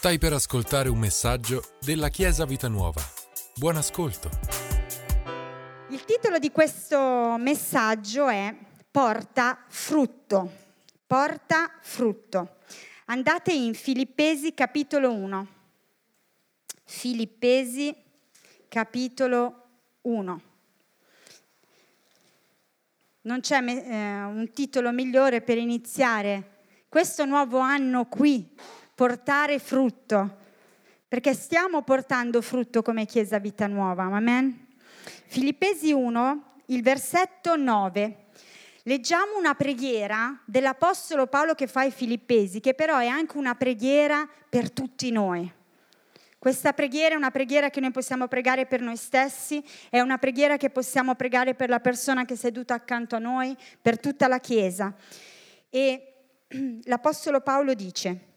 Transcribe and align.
Stai 0.00 0.16
per 0.16 0.32
ascoltare 0.32 0.88
un 0.88 0.98
messaggio 0.98 1.62
della 1.78 2.08
Chiesa 2.08 2.46
Vita 2.46 2.68
Nuova. 2.68 3.02
Buon 3.56 3.76
ascolto. 3.76 4.30
Il 5.90 6.06
titolo 6.06 6.38
di 6.38 6.50
questo 6.50 7.36
messaggio 7.38 8.26
è 8.28 8.56
Porta 8.90 9.62
frutto. 9.68 10.50
Porta 11.06 11.70
frutto. 11.82 12.60
Andate 13.08 13.52
in 13.52 13.74
Filippesi 13.74 14.54
capitolo 14.54 15.12
1. 15.12 15.46
Filippesi 16.82 17.94
capitolo 18.68 19.64
1. 20.00 20.42
Non 23.20 23.40
c'è 23.40 23.62
eh, 23.62 24.22
un 24.22 24.50
titolo 24.54 24.92
migliore 24.92 25.42
per 25.42 25.58
iniziare 25.58 26.60
questo 26.88 27.26
nuovo 27.26 27.58
anno 27.58 28.06
qui 28.06 28.48
portare 29.00 29.58
frutto, 29.58 30.36
perché 31.08 31.32
stiamo 31.32 31.80
portando 31.80 32.42
frutto 32.42 32.82
come 32.82 33.06
Chiesa 33.06 33.38
Vita 33.38 33.66
Nuova. 33.66 34.02
Amen. 34.02 34.66
Filippesi 35.24 35.90
1, 35.90 36.56
il 36.66 36.82
versetto 36.82 37.56
9. 37.56 38.24
Leggiamo 38.82 39.38
una 39.38 39.54
preghiera 39.54 40.38
dell'Apostolo 40.44 41.28
Paolo 41.28 41.54
che 41.54 41.66
fa 41.66 41.80
ai 41.80 41.90
Filippesi, 41.90 42.60
che 42.60 42.74
però 42.74 42.98
è 42.98 43.06
anche 43.06 43.38
una 43.38 43.54
preghiera 43.54 44.28
per 44.50 44.70
tutti 44.70 45.10
noi. 45.10 45.50
Questa 46.38 46.74
preghiera 46.74 47.14
è 47.14 47.16
una 47.16 47.30
preghiera 47.30 47.70
che 47.70 47.80
noi 47.80 47.92
possiamo 47.92 48.28
pregare 48.28 48.66
per 48.66 48.82
noi 48.82 48.98
stessi, 48.98 49.64
è 49.88 50.00
una 50.00 50.18
preghiera 50.18 50.58
che 50.58 50.68
possiamo 50.68 51.14
pregare 51.14 51.54
per 51.54 51.70
la 51.70 51.80
persona 51.80 52.26
che 52.26 52.34
è 52.34 52.36
seduta 52.36 52.74
accanto 52.74 53.16
a 53.16 53.18
noi, 53.18 53.56
per 53.80 53.98
tutta 53.98 54.28
la 54.28 54.40
Chiesa. 54.40 54.94
E 55.70 56.12
l'Apostolo 56.84 57.40
Paolo 57.40 57.72
dice, 57.72 58.28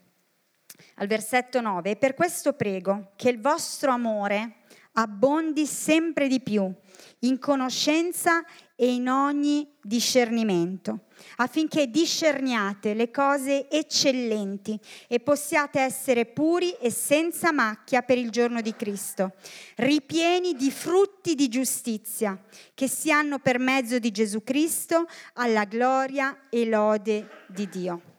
al 0.96 1.06
versetto 1.06 1.60
9, 1.60 1.90
e 1.90 1.96
per 1.96 2.14
questo 2.14 2.52
prego 2.52 3.12
che 3.16 3.28
il 3.28 3.40
vostro 3.40 3.90
amore 3.90 4.62
abbondi 4.94 5.66
sempre 5.66 6.28
di 6.28 6.40
più 6.40 6.72
in 7.20 7.38
conoscenza 7.38 8.44
e 8.76 8.92
in 8.92 9.08
ogni 9.08 9.68
discernimento, 9.80 11.06
affinché 11.36 11.88
discerniate 11.88 12.92
le 12.92 13.10
cose 13.10 13.68
eccellenti 13.70 14.78
e 15.08 15.20
possiate 15.20 15.80
essere 15.80 16.26
puri 16.26 16.72
e 16.72 16.90
senza 16.90 17.52
macchia 17.52 18.02
per 18.02 18.18
il 18.18 18.30
giorno 18.30 18.60
di 18.60 18.74
Cristo, 18.74 19.32
ripieni 19.76 20.54
di 20.54 20.70
frutti 20.70 21.34
di 21.34 21.48
giustizia 21.48 22.38
che 22.74 22.88
si 22.88 23.10
hanno 23.10 23.38
per 23.38 23.58
mezzo 23.58 23.98
di 23.98 24.10
Gesù 24.10 24.42
Cristo 24.42 25.06
alla 25.34 25.64
gloria 25.64 26.48
e 26.50 26.66
lode 26.66 27.28
di 27.48 27.68
Dio. 27.68 28.13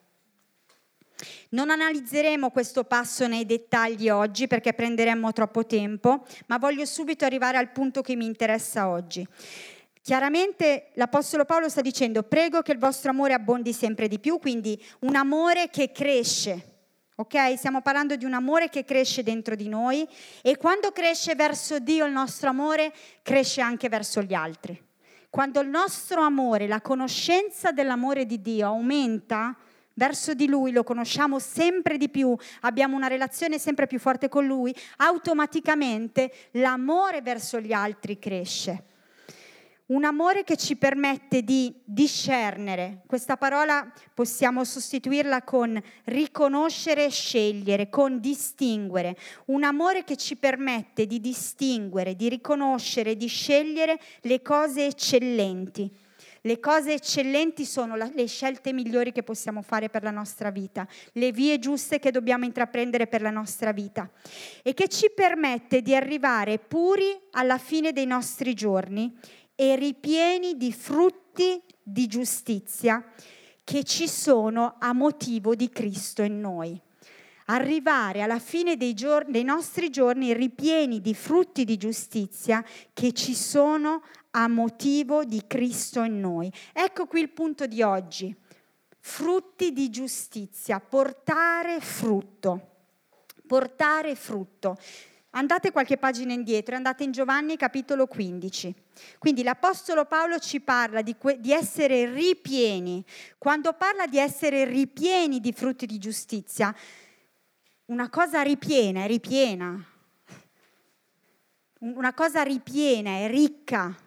Non 1.50 1.70
analizzeremo 1.70 2.52
questo 2.52 2.84
passo 2.84 3.28
nei 3.28 3.46
dettagli 3.46 4.10
oggi 4.10 4.48
perché 4.48 4.74
prenderemmo 4.74 5.32
troppo 5.32 5.66
tempo, 5.66 6.26
ma 6.48 6.58
voglio 6.58 6.86
subito 6.86 7.26
arrivare 7.26 7.58
al 7.58 7.72
punto 7.72 8.02
che 8.02 8.16
mi 8.16 8.26
interessa 8.26 8.90
oggi. 8.90 9.28
Chiaramente 10.02 10.92
l'Apostolo 10.94 11.46
Paolo 11.46 11.68
sta 11.68 11.82
dicendo 11.82 12.22
prego 12.22 12.62
che 12.62 12.72
il 12.72 12.78
vostro 12.78 13.10
amore 13.10 13.34
abbondi 13.34 13.74
sempre 13.74 14.08
di 14.08 14.20
più, 14.20 14.38
quindi 14.38 14.80
un 15.00 15.16
amore 15.16 15.70
che 15.72 15.92
cresce. 15.92 16.74
Ok? 17.16 17.58
Stiamo 17.58 17.82
parlando 17.82 18.16
di 18.16 18.24
un 18.24 18.34
amore 18.34 18.70
che 18.70 18.84
cresce 18.84 19.24
dentro 19.24 19.56
di 19.56 19.68
noi 19.68 20.08
e 20.44 20.58
quando 20.58 20.92
cresce 20.92 21.34
verso 21.34 21.80
Dio 21.80 22.06
il 22.06 22.12
nostro 22.12 22.50
amore, 22.50 22.94
cresce 23.24 23.62
anche 23.62 23.90
verso 23.90 24.22
gli 24.22 24.34
altri. 24.34 24.80
Quando 25.30 25.60
il 25.60 25.70
nostro 25.70 26.22
amore, 26.22 26.68
la 26.68 26.82
conoscenza 26.82 27.72
dell'amore 27.72 28.26
di 28.26 28.42
Dio 28.42 28.68
aumenta, 28.68 29.58
verso 29.96 30.34
di 30.34 30.48
Lui, 30.48 30.72
lo 30.72 30.84
conosciamo 30.84 31.40
sempre 31.40 31.98
di 31.98 32.10
più, 32.10 32.36
abbiamo 32.62 32.96
una 32.96 33.08
relazione 33.08 33.60
sempre 33.60 33.88
più 33.88 34.00
forte 34.00 34.30
con 34.30 34.46
Lui, 34.46 34.76
automaticamente 34.98 36.32
l'amore 36.52 37.22
verso 37.22 37.60
gli 37.60 37.74
altri 37.74 38.20
cresce. 38.20 38.84
Un 39.88 40.04
amore 40.04 40.44
che 40.44 40.58
ci 40.58 40.78
permette 40.78 41.44
di 41.44 41.72
discernere. 41.84 43.04
Questa 43.06 43.38
parola 43.38 43.88
possiamo 44.16 44.64
sostituirla 44.64 45.44
con 45.44 45.80
riconoscere 46.06 47.06
e 47.06 47.12
scegliere, 47.12 47.90
con 47.90 48.20
distinguere. 48.20 49.16
Un 49.46 49.64
amore 49.64 50.04
che 50.04 50.18
ci 50.18 50.38
permette 50.38 51.06
di 51.06 51.20
distinguere, 51.22 52.16
di 52.16 52.30
riconoscere, 52.30 53.16
di 53.16 53.28
scegliere 53.28 54.00
le 54.22 54.42
cose 54.42 54.88
eccellenti 54.88 56.04
le 56.46 56.60
cose 56.60 56.94
eccellenti 56.94 57.66
sono 57.66 57.96
la, 57.96 58.10
le 58.14 58.28
scelte 58.28 58.72
migliori 58.72 59.12
che 59.12 59.24
possiamo 59.24 59.62
fare 59.62 59.90
per 59.90 60.04
la 60.04 60.12
nostra 60.12 60.52
vita, 60.52 60.88
le 61.14 61.32
vie 61.32 61.60
giuste 61.60 62.00
che 62.00 62.12
dobbiamo 62.12 62.46
intraprendere 62.46 63.08
per 63.08 63.22
la 63.22 63.32
nostra 63.32 63.72
vita 63.72 64.10
e 64.64 64.74
che 64.74 64.88
ci 64.88 65.12
permette 65.14 65.82
di 65.82 65.96
arrivare 65.96 66.60
puri 66.60 67.20
alla 67.32 67.58
fine 67.58 67.92
dei 67.92 68.06
nostri 68.06 68.54
giorni 68.54 69.16
e 69.56 69.76
ripieni 69.76 70.56
di 70.56 70.72
frutti 70.72 71.62
di 71.82 72.08
giustizia 72.08 73.04
che 73.64 73.84
ci 73.84 74.08
sono 74.08 74.76
a 74.80 74.94
motivo 74.94 75.56
di 75.56 75.70
Cristo 75.70 76.22
in 76.22 76.40
noi. 76.40 76.80
Arrivare 77.48 78.22
alla 78.22 78.40
fine 78.40 78.76
dei, 78.76 78.94
giorni, 78.94 79.32
dei, 79.32 79.44
nostri 79.44 79.90
giorni 79.90 80.34
ripieni 80.34 81.00
di 81.00 81.14
frutti 81.14 81.64
di 81.64 81.78
giustizia 81.78 82.64
che 82.92 83.14
ci 83.14 83.36
sono 83.36 84.02
a 84.38 84.48
motivo 84.48 85.24
di 85.24 85.44
Cristo 85.48 86.04
in 86.04 86.20
noi. 86.20 86.52
Ecco 86.74 87.08
qui 87.08 87.22
il 87.22 87.30
punto 87.30 87.66
di 87.66 87.82
oggi. 87.82 88.36
Frutti 89.00 89.72
di 89.72 89.90
giustizia, 89.90 90.80
portare 90.80 91.80
frutto. 91.80 92.72
Portare 93.48 94.16
frutto. 94.16 94.78
Andate 95.32 95.72
qualche 95.72 95.98
pagina 95.98 96.34
indietro, 96.34 96.76
andate 96.76 97.04
in 97.04 97.12
Giovanni 97.12 97.58
capitolo 97.58 98.08
15. 98.08 98.74
Quindi 99.20 99.44
l'Apostolo 99.44 100.06
Paolo 100.06 100.40
ci 100.40 100.62
parla 100.62 101.02
di, 101.02 101.16
que- 101.18 101.40
di, 101.40 101.52
essere 101.52 102.12
ripieni. 102.12 103.04
Quando 103.38 103.74
parla 103.74 104.08
di 104.08 104.18
essere 104.18 104.66
ripieni 104.66 105.40
di 105.40 105.52
frutti 105.52 105.86
di 105.86 105.98
giustizia, 105.98 106.74
una 107.86 108.10
cosa 108.10 108.42
ripiena 108.42 109.04
è 109.04 109.08
ripiena. 109.08 109.86
Una 111.80 112.14
cosa 112.14 112.42
ripiena 112.42 113.12
è 113.18 113.30
ricca. 113.30 114.04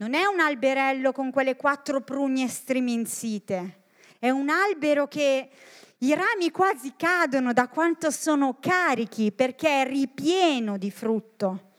Non 0.00 0.14
è 0.14 0.24
un 0.24 0.40
alberello 0.40 1.12
con 1.12 1.30
quelle 1.30 1.56
quattro 1.56 2.00
prugne 2.00 2.48
striminzite. 2.48 3.82
È 4.18 4.30
un 4.30 4.48
albero 4.48 5.06
che 5.06 5.50
i 5.98 6.14
rami 6.14 6.50
quasi 6.50 6.94
cadono 6.96 7.52
da 7.52 7.68
quanto 7.68 8.10
sono 8.10 8.56
carichi 8.58 9.30
perché 9.30 9.82
è 9.82 9.86
ripieno 9.86 10.78
di 10.78 10.90
frutto. 10.90 11.72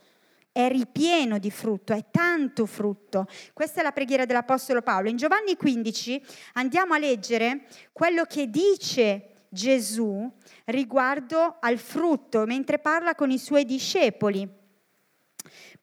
È 0.51 0.67
ripieno 0.69 1.39
di 1.39 1.49
frutto, 1.49 1.93
è 1.93 2.05
tanto 2.11 2.67
frutto. 2.67 3.25
Questa 3.53 3.79
è 3.79 3.83
la 3.83 3.91
preghiera 3.91 4.25
dell'Apostolo 4.25 4.83
Paolo. 4.83 5.09
In 5.09 5.17
Giovanni 5.17 5.55
15 5.55 6.23
andiamo 6.53 6.93
a 6.93 6.99
leggere 6.99 7.65
quello 7.91 8.25
che 8.25 8.51
dice 8.51 9.45
Gesù 9.49 10.31
riguardo 10.65 11.57
al 11.59 11.79
frutto 11.79 12.45
mentre 12.45 12.77
parla 12.77 13.15
con 13.15 13.31
i 13.31 13.39
suoi 13.39 13.65
discepoli. 13.65 14.59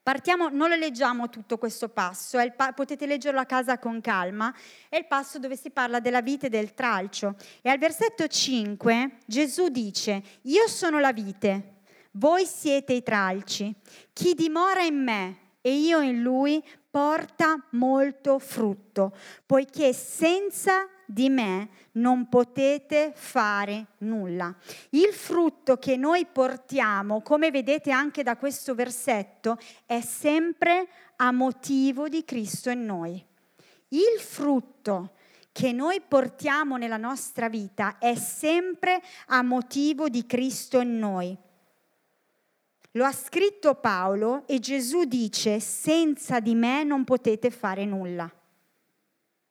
Partiamo, 0.09 0.49
non 0.49 0.71
lo 0.71 0.75
leggiamo 0.75 1.29
tutto 1.29 1.59
questo 1.59 1.91
passo, 1.91 2.39
pa- 2.57 2.73
potete 2.73 3.05
leggerlo 3.05 3.41
a 3.41 3.45
casa 3.45 3.79
con 3.79 4.01
calma, 4.01 4.55
è 4.89 4.97
il 4.97 5.07
passo 5.07 5.39
dove 5.39 5.55
si 5.55 5.69
parla 5.69 6.01
della 6.01 6.23
vite 6.23 6.47
e 6.47 6.49
del 6.49 6.73
tralcio. 6.73 7.37
E 7.61 7.69
al 7.69 7.77
versetto 7.77 8.27
5 8.27 9.19
Gesù 9.27 9.69
dice, 9.69 10.23
io 10.45 10.67
sono 10.67 10.99
la 10.99 11.13
vite, 11.13 11.81
voi 12.13 12.47
siete 12.47 12.95
i 12.95 13.03
tralci, 13.03 13.75
chi 14.15 14.33
dimora 14.33 14.81
in 14.81 14.97
me 14.97 15.37
e 15.61 15.75
io 15.75 16.01
in 16.01 16.23
lui 16.23 16.65
porta 16.91 17.63
molto 17.73 18.39
frutto, 18.39 19.15
poiché 19.45 19.93
senza 19.93 20.89
di 21.11 21.31
me 21.31 21.71
non 21.93 22.29
potete 22.29 23.13
fare 23.15 23.87
nulla. 23.99 24.55
Il 24.91 25.15
frutto 25.15 25.79
che 25.79 25.97
noi 25.97 26.27
portiamo, 26.27 27.23
come 27.23 27.51
vedete 27.51 27.91
anche 27.91 28.23
da 28.23 28.37
questo 28.37 28.75
versetto, 28.75 29.59
è 29.87 30.03
sempre 30.03 30.87
a 31.17 31.33
motivo 31.33 32.09
di 32.09 32.25
Cristo 32.25 32.69
in 32.69 32.85
noi. 32.85 33.25
Il 33.89 34.21
frutto 34.21 35.15
che 35.51 35.73
noi 35.73 36.03
portiamo 36.07 36.77
nella 36.77 36.99
nostra 36.99 37.49
vita 37.49 37.97
è 37.99 38.15
sempre 38.15 39.03
a 39.29 39.43
motivo 39.43 40.11
di 40.11 40.27
Cristo 40.27 40.79
in 40.79 40.99
noi. 40.99 41.37
Lo 42.93 43.05
ha 43.05 43.13
scritto 43.13 43.75
Paolo 43.77 44.47
e 44.47 44.59
Gesù 44.59 45.05
dice, 45.05 45.59
senza 45.59 46.39
di 46.41 46.55
me 46.55 46.85
non 46.85 47.05
potete 47.05 47.51
fare 47.51 47.87
nulla. 47.87 48.31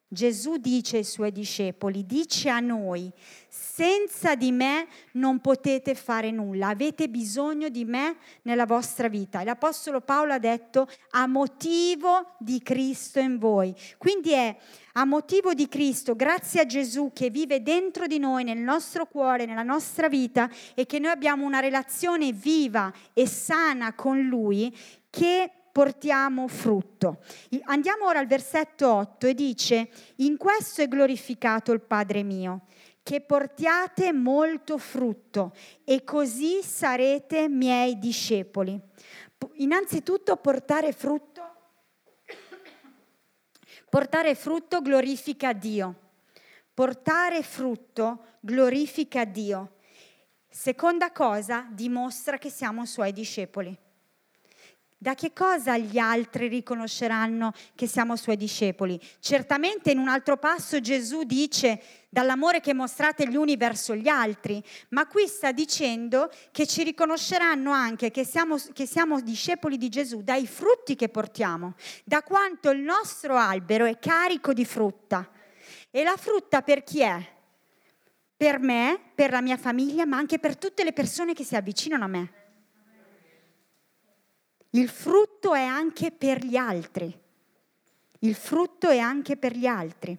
Gesù 0.09 0.55
dice 0.55 0.97
ai 0.97 1.03
suoi 1.03 1.33
discepoli, 1.33 2.05
dice 2.05 2.49
a 2.49 2.61
noi, 2.61 3.11
senza 3.49 4.35
di 4.35 4.53
me 4.53 4.87
non 5.13 5.39
potete 5.39 5.95
fare 5.95 6.31
nulla, 6.31 6.69
avete 6.69 7.09
bisogno 7.09 7.67
di 7.67 7.83
me 7.83 8.15
nella 8.43 8.65
vostra 8.65 9.09
vita. 9.09 9.41
E 9.41 9.43
l'Apostolo 9.43 9.99
Paolo 9.99 10.31
ha 10.31 10.39
detto 10.39 10.87
a 11.11 11.27
motivo 11.27 12.35
di 12.39 12.61
Cristo 12.63 13.19
in 13.19 13.37
voi. 13.37 13.75
Quindi 13.97 14.31
è 14.31 14.55
a 14.93 15.03
motivo 15.03 15.53
di 15.53 15.67
Cristo, 15.67 16.15
grazie 16.15 16.61
a 16.61 16.65
Gesù 16.65 17.11
che 17.13 17.29
vive 17.29 17.61
dentro 17.61 18.07
di 18.07 18.17
noi, 18.17 18.45
nel 18.45 18.59
nostro 18.59 19.07
cuore, 19.07 19.45
nella 19.45 19.61
nostra 19.61 20.07
vita 20.07 20.49
e 20.73 20.85
che 20.85 20.99
noi 20.99 21.11
abbiamo 21.11 21.45
una 21.45 21.59
relazione 21.59 22.31
viva 22.31 22.91
e 23.13 23.27
sana 23.27 23.93
con 23.93 24.21
Lui, 24.21 24.75
che 25.09 25.51
portiamo 25.77 26.47
frutto. 26.47 27.19
Andiamo 27.65 28.07
ora 28.07 28.17
al 28.17 28.25
versetto 28.25 28.91
8 28.91 29.27
e 29.27 29.35
dice, 29.35 29.89
in 30.15 30.35
questo 30.35 30.81
è 30.81 30.87
glorificato 30.87 31.71
il 31.71 31.81
Padre 31.81 32.23
mio, 32.23 32.65
che 33.03 33.21
portiate 33.21 34.11
molto 34.11 34.79
frutto 34.79 35.53
e 35.83 36.03
così 36.03 36.63
sarete 36.63 37.47
miei 37.47 37.99
discepoli. 37.99 38.81
Innanzitutto 39.57 40.37
portare 40.37 40.93
frutto, 40.93 41.43
portare 43.87 44.33
frutto 44.33 44.81
glorifica 44.81 45.53
Dio. 45.53 45.93
Portare 46.73 47.43
frutto 47.43 48.37
glorifica 48.39 49.25
Dio. 49.25 49.75
Seconda 50.49 51.11
cosa, 51.11 51.67
dimostra 51.69 52.39
che 52.39 52.49
siamo 52.49 52.83
suoi 52.87 53.13
discepoli. 53.13 53.85
Da 54.99 55.13
che 55.13 55.31
cosa 55.31 55.77
gli 55.77 55.99
altri 55.99 56.47
riconosceranno 56.47 57.53
che 57.75 57.85
siamo 57.85 58.15
suoi 58.15 58.35
discepoli? 58.35 58.99
Certamente 59.19 59.91
in 59.91 59.99
un 59.99 60.07
altro 60.07 60.37
passo 60.37 60.79
Gesù 60.79 61.21
dice 61.21 61.79
dall'amore 62.09 62.61
che 62.61 62.73
mostrate 62.73 63.27
gli 63.27 63.35
uni 63.35 63.57
verso 63.57 63.93
gli 63.93 64.07
altri, 64.07 64.59
ma 64.89 65.05
qui 65.05 65.27
sta 65.27 65.51
dicendo 65.51 66.31
che 66.49 66.65
ci 66.65 66.81
riconosceranno 66.81 67.71
anche 67.71 68.09
che 68.09 68.25
siamo, 68.25 68.55
che 68.73 68.87
siamo 68.87 69.21
discepoli 69.21 69.77
di 69.77 69.87
Gesù 69.89 70.23
dai 70.23 70.47
frutti 70.47 70.95
che 70.95 71.09
portiamo, 71.09 71.75
da 72.03 72.23
quanto 72.23 72.71
il 72.71 72.79
nostro 72.79 73.35
albero 73.35 73.85
è 73.85 73.99
carico 73.99 74.51
di 74.51 74.65
frutta. 74.65 75.29
E 75.91 76.03
la 76.03 76.17
frutta 76.17 76.63
per 76.63 76.83
chi 76.83 77.01
è? 77.01 77.23
Per 78.35 78.57
me, 78.57 78.99
per 79.13 79.29
la 79.29 79.41
mia 79.41 79.57
famiglia, 79.57 80.07
ma 80.07 80.17
anche 80.17 80.39
per 80.39 80.57
tutte 80.57 80.83
le 80.83 80.91
persone 80.91 81.33
che 81.33 81.43
si 81.43 81.55
avvicinano 81.55 82.03
a 82.03 82.07
me. 82.07 82.31
Il 84.71 84.89
frutto 84.89 85.53
è 85.53 85.63
anche 85.63 86.11
per 86.11 86.43
gli 86.43 86.55
altri. 86.55 87.15
Il 88.19 88.35
frutto 88.35 88.89
è 88.89 88.97
anche 88.97 89.37
per 89.37 89.55
gli 89.55 89.65
altri. 89.65 90.17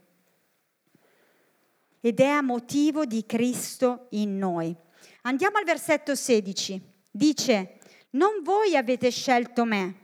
Ed 2.00 2.20
è 2.20 2.26
a 2.26 2.42
motivo 2.42 3.04
di 3.04 3.26
Cristo 3.26 4.06
in 4.10 4.38
noi. 4.38 4.74
Andiamo 5.22 5.58
al 5.58 5.64
versetto 5.64 6.14
16. 6.14 6.80
Dice, 7.10 7.78
non 8.10 8.42
voi 8.42 8.76
avete 8.76 9.10
scelto 9.10 9.64
me, 9.64 9.94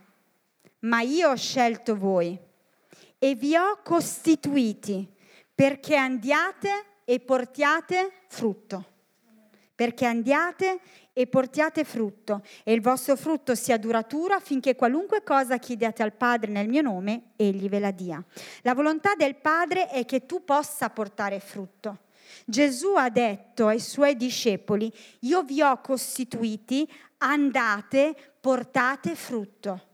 ma 0.79 1.01
io 1.01 1.31
ho 1.31 1.35
scelto 1.35 1.95
voi 1.95 2.37
e 3.17 3.35
vi 3.35 3.55
ho 3.55 3.79
costituiti 3.83 5.11
perché 5.53 5.95
andiate 5.95 6.85
e 7.05 7.19
portiate 7.19 8.11
frutto. 8.27 8.93
Perché 9.75 10.05
andiate 10.05 10.79
e 11.11 11.27
portiate 11.27 11.83
frutto, 11.83 12.41
e 12.63 12.73
il 12.73 12.81
vostro 12.81 13.15
frutto 13.15 13.55
sia 13.55 13.77
duraturo 13.77 14.33
affinché 14.33 14.75
qualunque 14.75 15.23
cosa 15.23 15.57
chiediate 15.57 16.01
al 16.01 16.13
Padre 16.13 16.51
nel 16.51 16.67
mio 16.67 16.81
nome, 16.81 17.31
egli 17.35 17.67
ve 17.69 17.79
la 17.79 17.91
dia. 17.91 18.23
La 18.61 18.73
volontà 18.73 19.15
del 19.15 19.35
Padre 19.35 19.87
è 19.89 20.05
che 20.05 20.25
tu 20.25 20.43
possa 20.43 20.89
portare 20.89 21.39
frutto. 21.39 21.99
Gesù 22.45 22.95
ha 22.95 23.09
detto 23.09 23.67
ai 23.67 23.79
suoi 23.79 24.15
discepoli, 24.15 24.91
io 25.21 25.43
vi 25.43 25.61
ho 25.61 25.79
costituiti, 25.81 26.89
andate, 27.17 28.15
portate 28.39 29.15
frutto. 29.15 29.87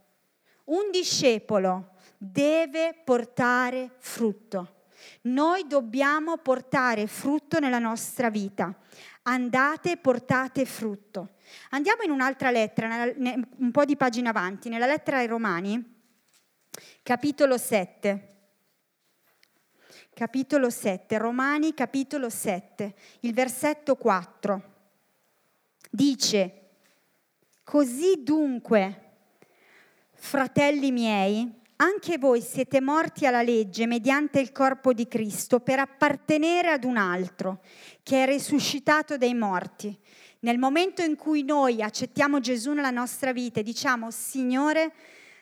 Un 0.66 0.90
discepolo 0.92 1.94
deve 2.18 2.96
portare 3.04 3.92
frutto. 3.98 4.81
Noi 5.24 5.68
dobbiamo 5.68 6.38
portare 6.38 7.08
frutto 7.08 7.60
nella 7.60 7.80
nostra 7.80 8.30
vita 8.30 8.76
andate 9.24 9.98
portate 9.98 10.66
frutto. 10.66 11.36
Andiamo 11.72 12.04
in 12.04 12.12
un'altra 12.12 12.50
lettera, 12.50 13.12
un 13.16 13.72
po' 13.72 13.86
di 13.86 13.96
pagine 13.96 14.30
avanti, 14.30 14.70
nella 14.70 14.86
lettera 14.86 15.18
ai 15.18 15.28
Romani, 15.28 16.02
capitolo 17.04 17.58
7. 17.58 18.28
Capitolo 20.14 20.70
7, 20.70 21.18
Romani 21.18 21.74
capitolo 21.74 22.30
7, 22.30 22.94
il 23.22 23.34
versetto 23.34 23.96
4. 23.96 24.70
Dice, 25.90 26.70
così 27.64 28.22
dunque, 28.22 29.12
fratelli 30.12 30.92
miei, 30.92 31.61
anche 31.82 32.20
voi 32.20 32.42
siete 32.42 32.80
morti 32.80 33.26
alla 33.26 33.42
legge 33.42 33.88
mediante 33.88 34.40
il 34.40 34.52
corpo 34.52 34.94
di 34.94 35.08
Cristo 35.08 35.60
per 35.60 35.80
appartenere 35.80 36.70
ad 36.70 36.84
un 36.84 36.96
altro 36.96 37.64
che 38.04 38.22
è 38.22 38.28
risuscitato 38.28 39.18
dai 39.18 39.34
morti. 39.34 39.98
Nel 40.42 40.60
momento 40.60 41.02
in 41.02 41.16
cui 41.16 41.44
noi 41.44 41.82
accettiamo 41.82 42.40
Gesù 42.40 42.74
nella 42.74 42.92
nostra 42.92 43.34
vita 43.34 43.60
e 43.60 43.64
diciamo 43.64 44.12
Signore, 44.12 44.94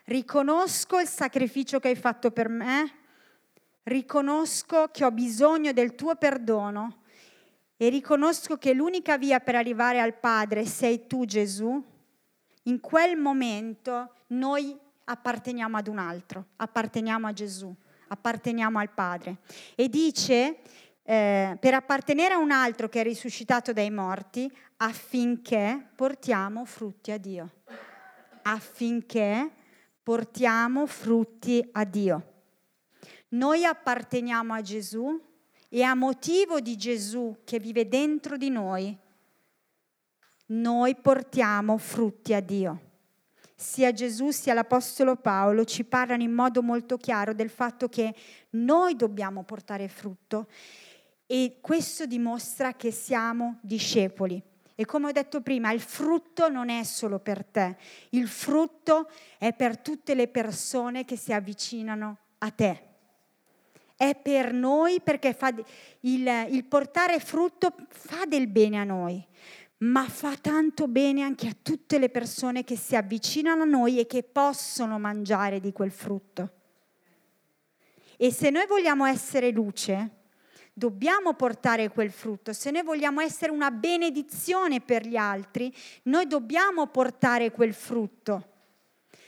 riconosco 0.05 0.97
il 0.99 1.07
sacrificio 1.07 1.79
che 1.79 1.89
hai 1.89 1.95
fatto 1.95 2.31
per 2.31 2.47
me, 2.47 2.89
riconosco 3.83 4.87
che 4.93 5.03
ho 5.03 5.11
bisogno 5.11 5.73
del 5.73 5.93
tuo 5.93 6.15
perdono 6.15 7.01
e 7.75 7.89
riconosco 7.89 8.57
che 8.57 8.73
l'unica 8.73 9.17
via 9.17 9.41
per 9.41 9.55
arrivare 9.55 9.99
al 9.99 10.17
Padre 10.17 10.65
sei 10.65 11.05
tu 11.05 11.25
Gesù, 11.25 11.83
in 12.63 12.79
quel 12.79 13.17
momento 13.17 14.13
noi 14.27 14.87
apparteniamo 15.09 15.77
ad 15.77 15.87
un 15.87 15.97
altro, 15.97 16.45
apparteniamo 16.57 17.27
a 17.27 17.33
Gesù, 17.33 17.73
apparteniamo 18.07 18.77
al 18.77 18.91
Padre. 18.91 19.37
E 19.75 19.89
dice, 19.89 20.59
eh, 21.03 21.57
per 21.59 21.73
appartenere 21.73 22.35
a 22.35 22.37
un 22.37 22.51
altro 22.51 22.87
che 22.89 23.01
è 23.01 23.03
risuscitato 23.03 23.73
dai 23.73 23.89
morti, 23.89 24.51
affinché 24.77 25.89
portiamo 25.95 26.63
frutti 26.65 27.11
a 27.11 27.17
Dio. 27.17 27.49
Affinché 28.43 29.49
portiamo 30.03 30.85
frutti 30.85 31.67
a 31.71 31.83
Dio. 31.83 32.25
Noi 33.29 33.65
apparteniamo 33.65 34.53
a 34.53 34.61
Gesù 34.61 35.19
e 35.69 35.83
a 35.83 35.95
motivo 35.95 36.59
di 36.59 36.77
Gesù 36.77 37.41
che 37.43 37.59
vive 37.59 37.87
dentro 37.87 38.37
di 38.37 38.49
noi, 38.49 38.95
noi 40.47 40.95
portiamo 40.95 41.77
frutti 41.77 42.33
a 42.33 42.39
Dio 42.39 42.88
sia 43.59 43.91
Gesù 43.91 44.31
sia 44.31 44.53
l'Apostolo 44.53 45.17
Paolo 45.17 45.65
ci 45.65 45.83
parlano 45.83 46.23
in 46.23 46.31
modo 46.31 46.61
molto 46.61 46.95
chiaro 46.95 47.33
del 47.33 47.49
fatto 47.49 47.89
che 47.89 48.15
noi 48.51 48.95
dobbiamo 48.95 49.43
portare 49.43 49.89
frutto 49.89 50.47
e 51.25 51.57
questo 51.59 52.05
dimostra 52.05 52.73
che 52.73 52.91
siamo 52.91 53.59
discepoli. 53.61 54.41
E 54.75 54.85
come 54.85 55.07
ho 55.07 55.11
detto 55.11 55.41
prima, 55.41 55.73
il 55.73 55.81
frutto 55.81 56.47
non 56.47 56.69
è 56.69 56.83
solo 56.85 57.19
per 57.19 57.43
te, 57.43 57.75
il 58.11 58.29
frutto 58.29 59.11
è 59.37 59.51
per 59.51 59.77
tutte 59.77 60.15
le 60.15 60.29
persone 60.29 61.03
che 61.03 61.17
si 61.17 61.33
avvicinano 61.33 62.17
a 62.37 62.51
te. 62.51 62.83
È 63.97 64.15
per 64.15 64.53
noi 64.53 65.01
perché 65.01 65.37
il, 65.99 66.47
il 66.51 66.63
portare 66.63 67.19
frutto 67.19 67.73
fa 67.89 68.23
del 68.25 68.47
bene 68.47 68.79
a 68.79 68.85
noi 68.85 69.27
ma 69.79 70.07
fa 70.09 70.35
tanto 70.35 70.87
bene 70.87 71.21
anche 71.21 71.47
a 71.47 71.55
tutte 71.61 71.99
le 71.99 72.09
persone 72.09 72.63
che 72.63 72.75
si 72.75 72.95
avvicinano 72.95 73.63
a 73.63 73.65
noi 73.65 73.99
e 73.99 74.07
che 74.07 74.23
possono 74.23 74.99
mangiare 74.99 75.59
di 75.59 75.71
quel 75.71 75.91
frutto. 75.91 76.51
E 78.17 78.33
se 78.33 78.49
noi 78.49 78.65
vogliamo 78.67 79.05
essere 79.05 79.51
luce, 79.51 80.17
dobbiamo 80.73 81.33
portare 81.33 81.89
quel 81.89 82.11
frutto. 82.11 82.51
Se 82.51 82.71
noi 82.71 82.83
vogliamo 82.83 83.21
essere 83.21 83.51
una 83.51 83.71
benedizione 83.71 84.81
per 84.81 85.07
gli 85.07 85.15
altri, 85.15 85.73
noi 86.03 86.27
dobbiamo 86.27 86.87
portare 86.87 87.51
quel 87.51 87.73
frutto. 87.73 88.47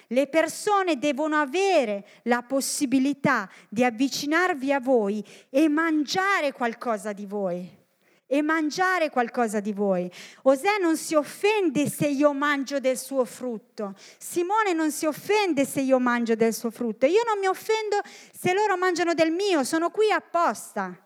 Le 0.08 0.28
persone 0.28 0.98
devono 0.98 1.38
avere 1.38 2.06
la 2.24 2.42
possibilità 2.42 3.50
di 3.70 3.86
avvicinarvi 3.86 4.74
a 4.74 4.82
voi 4.82 5.24
e 5.50 5.70
mangiare 5.70 6.52
qualcosa 6.52 7.14
di 7.14 7.26
voi 7.26 7.80
e 8.34 8.42
mangiare 8.42 9.10
qualcosa 9.10 9.60
di 9.60 9.74
voi. 9.74 10.10
Osè 10.44 10.80
non 10.80 10.96
si 10.96 11.16
offende 11.16 11.90
se 11.90 12.08
io 12.08 12.32
mangio 12.32 12.80
del 12.80 12.98
suo 12.98 13.26
frutto. 13.26 13.94
Simone 14.18 14.72
non 14.72 14.90
si 14.90 15.06
offende 15.06 15.66
se 15.66 15.82
io 15.82 16.00
mangio 16.00 16.36
del 16.36 16.54
suo 16.54 16.72
frutto. 16.72 17.06
Io 17.06 17.24
non 17.28 17.40
mi 17.40 17.48
offendo 17.48 18.00
se 18.06 18.54
loro 18.54 18.78
mangiano 18.78 19.14
del 19.14 19.32
mio, 19.32 19.66
sono 19.66 19.90
qui 19.90 20.10
apposta. 20.12 20.98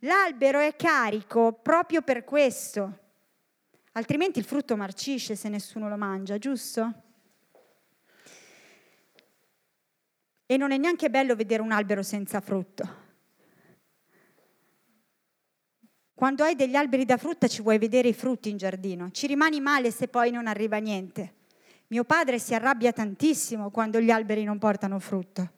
L'albero 0.00 0.60
è 0.60 0.76
carico 0.76 1.54
proprio 1.54 2.02
per 2.02 2.22
questo. 2.22 2.98
Altrimenti 3.92 4.38
il 4.38 4.44
frutto 4.44 4.76
marcisce 4.76 5.34
se 5.34 5.48
nessuno 5.48 5.88
lo 5.88 5.96
mangia, 5.96 6.36
giusto? 6.36 6.92
E 10.44 10.56
non 10.58 10.70
è 10.70 10.76
neanche 10.76 11.08
bello 11.08 11.34
vedere 11.34 11.62
un 11.62 11.72
albero 11.72 12.02
senza 12.02 12.42
frutto. 12.42 13.01
Quando 16.14 16.44
hai 16.44 16.54
degli 16.54 16.76
alberi 16.76 17.04
da 17.04 17.16
frutta 17.16 17.48
ci 17.48 17.62
vuoi 17.62 17.78
vedere 17.78 18.08
i 18.08 18.12
frutti 18.12 18.50
in 18.50 18.56
giardino, 18.56 19.10
ci 19.10 19.26
rimani 19.26 19.60
male 19.60 19.90
se 19.90 20.08
poi 20.08 20.30
non 20.30 20.46
arriva 20.46 20.76
niente. 20.76 21.34
Mio 21.88 22.04
padre 22.04 22.38
si 22.38 22.54
arrabbia 22.54 22.92
tantissimo 22.92 23.70
quando 23.70 24.00
gli 24.00 24.10
alberi 24.10 24.44
non 24.44 24.58
portano 24.58 24.98
frutto, 24.98 25.50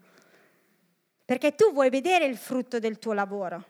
perché 1.25 1.55
tu 1.55 1.73
vuoi 1.73 1.91
vedere 1.91 2.25
il 2.25 2.37
frutto 2.37 2.79
del 2.79 2.99
tuo 2.99 3.13
lavoro. 3.13 3.65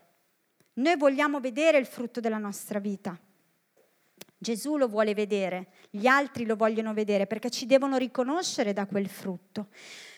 Noi 0.73 0.97
vogliamo 0.97 1.39
vedere 1.39 1.77
il 1.77 1.85
frutto 1.85 2.19
della 2.19 2.37
nostra 2.37 2.79
vita. 2.79 3.17
Gesù 4.37 4.77
lo 4.77 4.87
vuole 4.87 5.13
vedere, 5.13 5.67
gli 5.89 6.07
altri 6.07 6.45
lo 6.45 6.55
vogliono 6.55 6.93
vedere 6.93 7.27
perché 7.27 7.49
ci 7.49 7.65
devono 7.65 7.97
riconoscere 7.97 8.73
da 8.73 8.85
quel 8.85 9.07
frutto. 9.07 9.67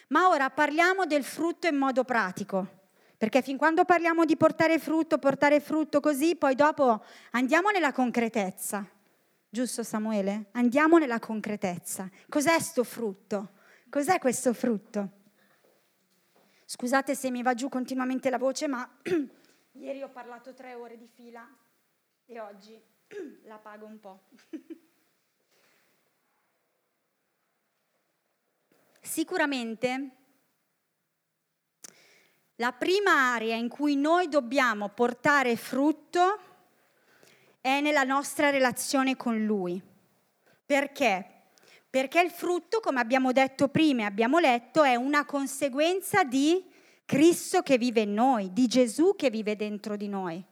Ma 0.09 0.29
ora 0.29 0.49
parliamo 0.49 1.05
del 1.05 1.23
frutto 1.23 1.67
in 1.67 1.75
modo 1.75 2.03
pratico. 2.03 2.86
Perché 3.17 3.41
fin 3.41 3.57
quando 3.57 3.83
parliamo 3.83 4.25
di 4.25 4.37
portare 4.37 4.77
frutto, 4.77 5.17
portare 5.17 5.59
frutto 5.59 5.99
così, 5.99 6.35
poi 6.35 6.53
dopo 6.53 7.03
andiamo 7.31 7.71
nella 7.71 7.91
concretezza. 7.91 8.87
Giusto 9.49 9.81
Samuele? 9.81 10.49
Andiamo 10.51 10.99
nella 10.99 11.19
concretezza. 11.19 12.07
Cos'è 12.29 12.59
sto 12.59 12.83
frutto? 12.83 13.53
Cos'è 13.89 14.19
questo 14.19 14.53
frutto? 14.53 15.11
Scusate 16.65 17.15
se 17.15 17.31
mi 17.31 17.41
va 17.41 17.55
giù 17.55 17.69
continuamente 17.69 18.29
la 18.29 18.37
voce, 18.37 18.67
ma 18.67 18.87
ieri 19.71 20.03
ho 20.03 20.09
parlato 20.09 20.53
tre 20.53 20.75
ore 20.75 20.95
di 20.97 21.07
fila 21.07 21.49
e 22.25 22.39
oggi 22.39 22.79
la 23.45 23.57
pago 23.57 23.85
un 23.85 23.99
po'. 23.99 24.27
Sicuramente 29.01 30.16
la 32.57 32.71
prima 32.71 33.33
area 33.33 33.55
in 33.55 33.69
cui 33.69 33.95
noi 33.95 34.29
dobbiamo 34.29 34.89
portare 34.89 35.55
frutto 35.55 36.39
è 37.61 37.81
nella 37.81 38.03
nostra 38.03 38.49
relazione 38.49 39.15
con 39.15 39.43
Lui. 39.45 39.81
Perché? 40.65 41.31
Perché 41.89 42.21
il 42.21 42.31
frutto, 42.31 42.79
come 42.79 42.99
abbiamo 42.99 43.31
detto 43.31 43.67
prima 43.69 44.01
e 44.01 44.05
abbiamo 44.05 44.39
letto, 44.39 44.83
è 44.83 44.95
una 44.95 45.25
conseguenza 45.25 46.23
di 46.23 46.63
Cristo 47.05 47.61
che 47.61 47.77
vive 47.77 48.01
in 48.01 48.13
noi, 48.13 48.51
di 48.51 48.67
Gesù 48.67 49.15
che 49.15 49.29
vive 49.29 49.55
dentro 49.55 49.95
di 49.95 50.07
noi. 50.07 50.43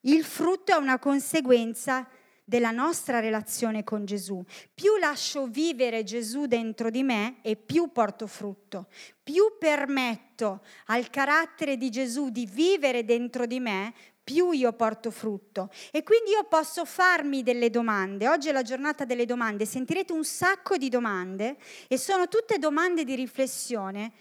Il 0.00 0.24
frutto 0.24 0.72
è 0.72 0.76
una 0.76 0.98
conseguenza 0.98 2.08
della 2.48 2.70
nostra 2.70 3.18
relazione 3.18 3.82
con 3.82 4.04
Gesù. 4.04 4.40
Più 4.72 4.96
lascio 4.98 5.48
vivere 5.48 6.04
Gesù 6.04 6.46
dentro 6.46 6.90
di 6.90 7.02
me 7.02 7.38
e 7.42 7.56
più 7.56 7.90
porto 7.90 8.28
frutto. 8.28 8.86
Più 9.20 9.56
permetto 9.58 10.62
al 10.86 11.10
carattere 11.10 11.76
di 11.76 11.90
Gesù 11.90 12.30
di 12.30 12.46
vivere 12.46 13.04
dentro 13.04 13.46
di 13.46 13.58
me, 13.58 13.92
più 14.22 14.52
io 14.52 14.72
porto 14.74 15.10
frutto. 15.10 15.70
E 15.90 16.04
quindi 16.04 16.30
io 16.30 16.44
posso 16.44 16.84
farmi 16.84 17.42
delle 17.42 17.68
domande. 17.68 18.28
Oggi 18.28 18.48
è 18.48 18.52
la 18.52 18.62
giornata 18.62 19.04
delle 19.04 19.24
domande, 19.24 19.66
sentirete 19.66 20.12
un 20.12 20.24
sacco 20.24 20.76
di 20.76 20.88
domande 20.88 21.56
e 21.88 21.98
sono 21.98 22.28
tutte 22.28 22.58
domande 22.58 23.02
di 23.02 23.16
riflessione 23.16 24.12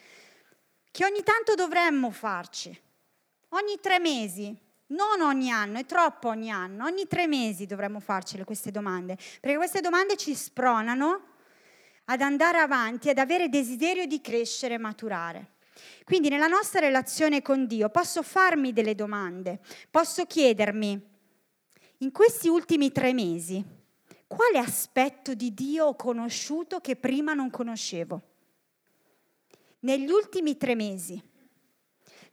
che 0.90 1.06
ogni 1.06 1.22
tanto 1.22 1.54
dovremmo 1.54 2.10
farci. 2.10 2.76
Ogni 3.50 3.78
tre 3.80 4.00
mesi, 4.00 4.56
non 4.88 5.22
ogni 5.22 5.50
anno, 5.50 5.80
è 5.80 5.86
troppo 5.86 6.30
ogni 6.30 6.52
anno, 6.52 6.86
ogni 6.86 7.08
tre 7.08 7.28
mesi 7.28 7.66
dovremmo 7.66 8.00
farcele 8.00 8.44
queste 8.44 8.72
domande, 8.72 9.18
perché 9.40 9.58
queste 9.58 9.82
domande 9.82 10.16
ci 10.18 10.36
spronano 10.36 11.34
ad 12.06 12.22
andare 12.22 12.60
avanti, 12.60 13.10
ad 13.10 13.18
avere 13.18 13.50
desiderio 13.50 14.06
di 14.06 14.22
crescere 14.22 14.76
e 14.76 14.80
maturare. 14.80 15.54
Quindi 16.04 16.30
nella 16.30 16.48
nostra 16.48 16.80
relazione 16.80 17.42
con 17.42 17.66
Dio 17.66 17.90
posso 17.90 18.22
farmi 18.22 18.74
delle 18.74 18.96
domande, 18.96 19.60
posso 19.90 20.26
chiedermi, 20.26 21.14
in 22.00 22.12
questi 22.12 22.48
ultimi 22.48 22.92
tre 22.92 23.14
mesi, 23.14 23.64
quale 24.28 24.60
aspetto 24.60 25.34
di 25.34 25.54
Dio 25.54 25.86
ho 25.88 25.96
conosciuto 25.96 26.80
che 26.80 26.96
prima 26.96 27.34
non 27.34 27.50
conoscevo? 27.50 28.22
Negli 29.80 30.10
ultimi 30.10 30.58
tre 30.58 30.76
mesi, 30.76 31.22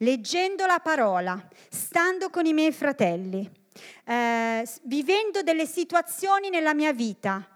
leggendo 0.03 0.67
la 0.67 0.81
parola, 0.81 1.49
stando 1.69 2.31
con 2.31 2.45
i 2.47 2.53
miei 2.53 2.73
fratelli, 2.73 3.49
eh, 4.05 4.69
vivendo 4.83 5.43
delle 5.43 5.67
situazioni 5.67 6.51
nella 6.51 6.75
mia 6.75 6.93
vita, 6.93 7.47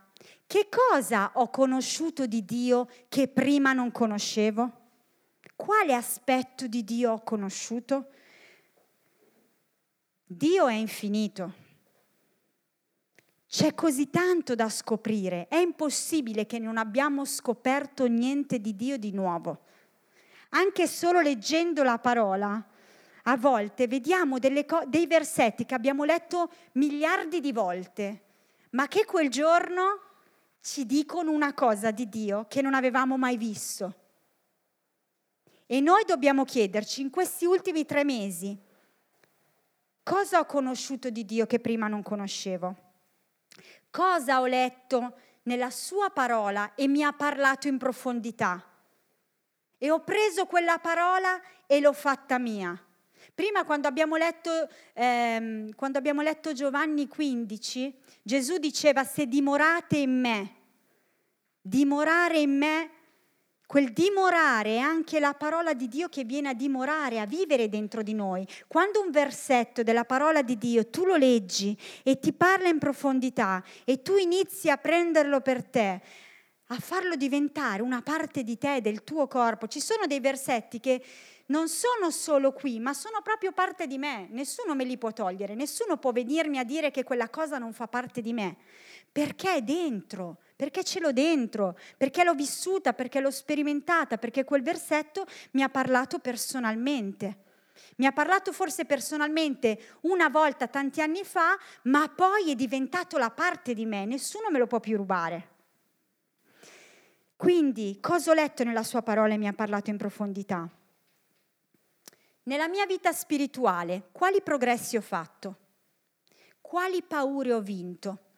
che 0.46 0.68
cosa 0.68 1.32
ho 1.34 1.50
conosciuto 1.50 2.26
di 2.26 2.44
Dio 2.44 2.88
che 3.08 3.28
prima 3.28 3.72
non 3.72 3.90
conoscevo? 3.90 4.84
Quale 5.56 5.94
aspetto 5.94 6.66
di 6.66 6.84
Dio 6.84 7.12
ho 7.12 7.22
conosciuto? 7.22 8.10
Dio 10.24 10.66
è 10.68 10.74
infinito. 10.74 11.64
C'è 13.48 13.74
così 13.74 14.10
tanto 14.10 14.54
da 14.54 14.68
scoprire, 14.68 15.46
è 15.48 15.56
impossibile 15.56 16.46
che 16.46 16.58
non 16.58 16.76
abbiamo 16.76 17.24
scoperto 17.24 18.06
niente 18.06 18.60
di 18.60 18.76
Dio 18.76 18.98
di 18.98 19.12
nuovo 19.12 19.62
anche 20.50 20.86
solo 20.86 21.20
leggendo 21.20 21.82
la 21.82 21.98
parola, 21.98 22.64
a 23.28 23.36
volte 23.36 23.86
vediamo 23.88 24.38
co- 24.66 24.84
dei 24.86 25.06
versetti 25.06 25.64
che 25.64 25.74
abbiamo 25.74 26.04
letto 26.04 26.50
miliardi 26.72 27.40
di 27.40 27.52
volte, 27.52 28.22
ma 28.70 28.86
che 28.86 29.04
quel 29.04 29.30
giorno 29.30 30.00
ci 30.60 30.86
dicono 30.86 31.30
una 31.30 31.52
cosa 31.52 31.90
di 31.90 32.08
Dio 32.08 32.46
che 32.48 32.62
non 32.62 32.74
avevamo 32.74 33.16
mai 33.16 33.36
visto. 33.36 33.94
E 35.66 35.80
noi 35.80 36.04
dobbiamo 36.04 36.44
chiederci 36.44 37.00
in 37.00 37.10
questi 37.10 37.44
ultimi 37.44 37.84
tre 37.84 38.04
mesi, 38.04 38.56
cosa 40.04 40.38
ho 40.38 40.44
conosciuto 40.44 41.10
di 41.10 41.24
Dio 41.24 41.46
che 41.46 41.58
prima 41.58 41.88
non 41.88 42.02
conoscevo? 42.02 42.76
Cosa 43.90 44.40
ho 44.40 44.46
letto 44.46 45.16
nella 45.44 45.70
sua 45.70 46.10
parola 46.10 46.74
e 46.76 46.86
mi 46.86 47.02
ha 47.02 47.12
parlato 47.12 47.66
in 47.66 47.78
profondità? 47.78 48.64
E 49.78 49.90
ho 49.90 50.00
preso 50.00 50.46
quella 50.46 50.78
parola 50.78 51.40
e 51.66 51.80
l'ho 51.80 51.92
fatta 51.92 52.38
mia. 52.38 52.80
Prima 53.34 53.64
quando 53.64 53.88
abbiamo 53.88 54.16
letto, 54.16 54.50
ehm, 54.94 55.74
quando 55.74 55.98
abbiamo 55.98 56.22
letto 56.22 56.52
Giovanni 56.52 57.06
15, 57.06 57.94
Gesù 58.22 58.56
diceva 58.58 59.04
se 59.04 59.26
dimorate 59.26 59.98
in 59.98 60.20
me, 60.20 60.54
dimorare 61.60 62.38
in 62.38 62.56
me, 62.56 62.90
quel 63.66 63.92
dimorare 63.92 64.76
è 64.76 64.78
anche 64.78 65.18
la 65.18 65.34
parola 65.34 65.74
di 65.74 65.88
Dio 65.88 66.08
che 66.08 66.22
viene 66.22 66.50
a 66.50 66.54
dimorare, 66.54 67.18
a 67.18 67.26
vivere 67.26 67.68
dentro 67.68 68.02
di 68.02 68.14
noi. 68.14 68.46
Quando 68.68 69.02
un 69.02 69.10
versetto 69.10 69.82
della 69.82 70.04
parola 70.04 70.42
di 70.42 70.56
Dio 70.56 70.88
tu 70.88 71.04
lo 71.04 71.16
leggi 71.16 71.76
e 72.04 72.20
ti 72.20 72.32
parla 72.32 72.68
in 72.68 72.78
profondità 72.78 73.62
e 73.84 74.02
tu 74.02 74.16
inizi 74.16 74.70
a 74.70 74.76
prenderlo 74.76 75.40
per 75.40 75.64
te, 75.64 76.00
a 76.68 76.78
farlo 76.80 77.14
diventare 77.14 77.82
una 77.82 78.02
parte 78.02 78.42
di 78.42 78.58
te, 78.58 78.80
del 78.80 79.04
tuo 79.04 79.26
corpo. 79.28 79.68
Ci 79.68 79.80
sono 79.80 80.06
dei 80.06 80.20
versetti 80.20 80.80
che 80.80 81.02
non 81.46 81.68
sono 81.68 82.10
solo 82.10 82.52
qui, 82.52 82.80
ma 82.80 82.92
sono 82.92 83.20
proprio 83.22 83.52
parte 83.52 83.86
di 83.86 83.98
me. 83.98 84.26
Nessuno 84.30 84.74
me 84.74 84.84
li 84.84 84.98
può 84.98 85.12
togliere, 85.12 85.54
nessuno 85.54 85.96
può 85.96 86.10
venirmi 86.10 86.58
a 86.58 86.64
dire 86.64 86.90
che 86.90 87.04
quella 87.04 87.28
cosa 87.28 87.58
non 87.58 87.72
fa 87.72 87.86
parte 87.86 88.20
di 88.20 88.32
me. 88.32 88.56
Perché 89.12 89.54
è 89.54 89.62
dentro, 89.62 90.38
perché 90.56 90.82
ce 90.82 90.98
l'ho 90.98 91.12
dentro, 91.12 91.78
perché 91.96 92.24
l'ho 92.24 92.34
vissuta, 92.34 92.92
perché 92.94 93.20
l'ho 93.20 93.30
sperimentata, 93.30 94.18
perché 94.18 94.44
quel 94.44 94.62
versetto 94.62 95.24
mi 95.52 95.62
ha 95.62 95.68
parlato 95.68 96.18
personalmente. 96.18 97.44
Mi 97.96 98.06
ha 98.06 98.12
parlato 98.12 98.52
forse 98.52 98.84
personalmente 98.86 99.98
una 100.02 100.28
volta 100.28 100.66
tanti 100.66 101.00
anni 101.00 101.22
fa, 101.24 101.56
ma 101.82 102.08
poi 102.08 102.50
è 102.50 102.54
diventato 102.54 103.18
la 103.18 103.30
parte 103.30 103.72
di 103.74 103.86
me, 103.86 104.04
nessuno 104.04 104.50
me 104.50 104.58
lo 104.58 104.66
può 104.66 104.80
più 104.80 104.96
rubare. 104.96 105.54
Quindi, 107.36 107.98
cosa 108.00 108.30
ho 108.30 108.34
letto 108.34 108.64
nella 108.64 108.82
sua 108.82 109.02
parola 109.02 109.34
e 109.34 109.36
mi 109.36 109.46
ha 109.46 109.52
parlato 109.52 109.90
in 109.90 109.98
profondità? 109.98 110.68
Nella 112.44 112.66
mia 112.66 112.86
vita 112.86 113.12
spirituale, 113.12 114.08
quali 114.10 114.40
progressi 114.40 114.96
ho 114.96 115.02
fatto? 115.02 115.56
Quali 116.60 117.02
paure 117.02 117.52
ho 117.52 117.60
vinto? 117.60 118.30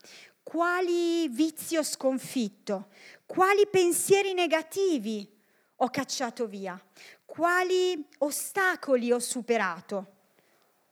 Quali 0.42 1.28
vizi 1.28 1.76
ho 1.76 1.82
sconfitto? 1.82 2.88
Quali 3.24 3.66
pensieri 3.68 4.32
negativi 4.32 5.30
ho 5.76 5.90
cacciato 5.90 6.46
via? 6.46 6.80
Quali 7.24 8.04
ostacoli 8.18 9.12
ho 9.12 9.18
superato? 9.18 10.16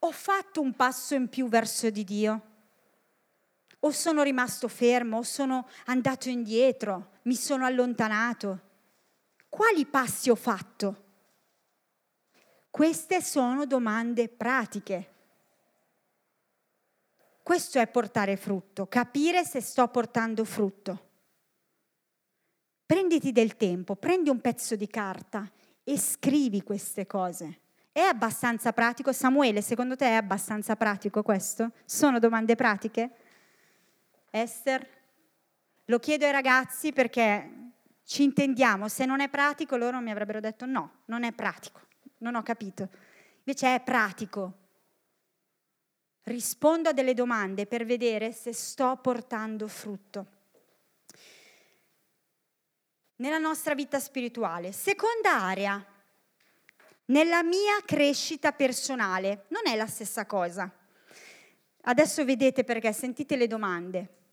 Ho 0.01 0.13
fatto 0.13 0.61
un 0.61 0.75
passo 0.75 1.15
in 1.15 1.29
più 1.29 1.49
verso 1.49 1.91
di 1.91 2.05
Dio? 2.05 2.56
O 3.81 3.91
sono 3.91 4.23
rimasto 4.23 4.69
fermo, 4.69 5.19
o 5.19 5.23
sono 5.23 5.69
andato 5.87 6.29
indietro, 6.29 7.13
mi 7.23 7.35
sono 7.35 7.65
allontanato? 7.65 8.61
Quali 9.49 9.87
passi 9.87 10.31
ho 10.31 10.35
fatto? 10.35 11.05
Queste 12.71 13.23
sono 13.23 13.65
domande 13.65 14.29
pratiche. 14.29 15.15
Questo 17.43 17.79
è 17.79 17.87
portare 17.87 18.37
frutto, 18.37 18.87
capire 18.87 19.45
se 19.45 19.61
sto 19.61 19.87
portando 19.89 20.45
frutto. 20.45 21.05
Prenditi 22.85 23.33
del 23.33 23.57
tempo, 23.57 23.97
prendi 23.97 24.31
un 24.31 24.41
pezzo 24.41 24.77
di 24.77 24.89
carta 24.89 25.51
e 25.83 25.99
scrivi 25.99 26.63
queste 26.63 27.07
cose 27.07 27.61
È 27.93 28.01
abbastanza 28.01 28.73
pratico? 28.73 29.13
Samuele, 29.13 29.63
secondo 29.63 29.97
te 29.97 30.07
è 30.07 30.15
abbastanza 30.15 30.77
pratico 30.77 31.23
questo? 31.23 31.71
Sono 31.85 32.19
domande 32.19 32.57
pratiche? 32.57 33.11
Esther? 34.43 34.87
Lo 35.87 35.99
chiedo 35.99 36.27
ai 36.27 36.33
ragazzi 36.33 36.93
perché 36.93 37.51
ci 38.05 38.23
intendiamo, 38.23 38.89
se 38.89 39.05
non 39.05 39.21
è 39.21 39.29
pratico 39.29 39.77
loro 39.77 40.01
mi 40.01 40.11
avrebbero 40.11 40.41
detto 40.41 40.65
no, 40.67 41.03
non 41.07 41.25
è 41.25 41.33
pratico, 41.33 41.81
non 42.19 42.35
ho 42.35 42.43
capito. 42.43 42.89
Invece 43.39 43.75
è 43.77 43.81
pratico. 43.81 44.65
Rispondo 46.23 46.89
a 46.89 46.93
delle 46.93 47.15
domande 47.15 47.67
per 47.67 47.85
vedere 47.85 48.33
se 48.33 48.53
sto 48.53 48.99
portando 49.01 49.69
frutto. 49.69 50.27
Nella 53.17 53.39
nostra 53.39 53.75
vita 53.75 54.01
spirituale. 54.01 54.73
Seconda 54.73 55.41
area, 55.43 55.85
nella 57.07 57.43
mia 57.43 57.81
crescita 57.85 58.53
personale. 58.53 59.47
Non 59.49 59.63
è 59.67 59.77
la 59.77 59.87
stessa 59.87 60.27
cosa. 60.27 60.71
Adesso 61.83 62.25
vedete 62.25 62.65
perché, 62.65 62.93
sentite 62.93 63.37
le 63.37 63.47
domande. 63.47 64.26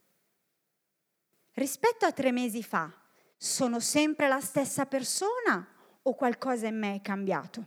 Rispetto 1.54 2.06
a 2.06 2.12
tre 2.12 2.30
mesi 2.30 2.62
fa, 2.62 2.92
sono 3.36 3.80
sempre 3.80 4.28
la 4.28 4.40
stessa 4.40 4.86
persona 4.86 5.66
o 6.02 6.14
qualcosa 6.14 6.66
in 6.66 6.78
me 6.78 6.96
è 6.96 7.00
cambiato? 7.00 7.66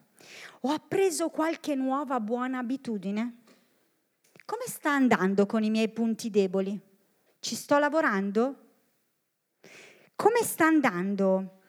Ho 0.62 0.72
appreso 0.72 1.29
qualche 1.29 1.75
nuova 1.75 2.20
buona 2.20 2.60
abitudine? 2.60 3.44
Come 4.46 4.65
sta 4.67 4.91
andando 4.91 5.46
con 5.46 5.63
i 5.63 5.70
miei 5.70 5.89
punti 5.89 6.29
deboli? 6.29 6.79
Ci 7.39 7.56
sto 7.56 7.77
lavorando? 7.77 8.56
Come 10.15 10.44
sta 10.44 10.65
andando 10.65 11.62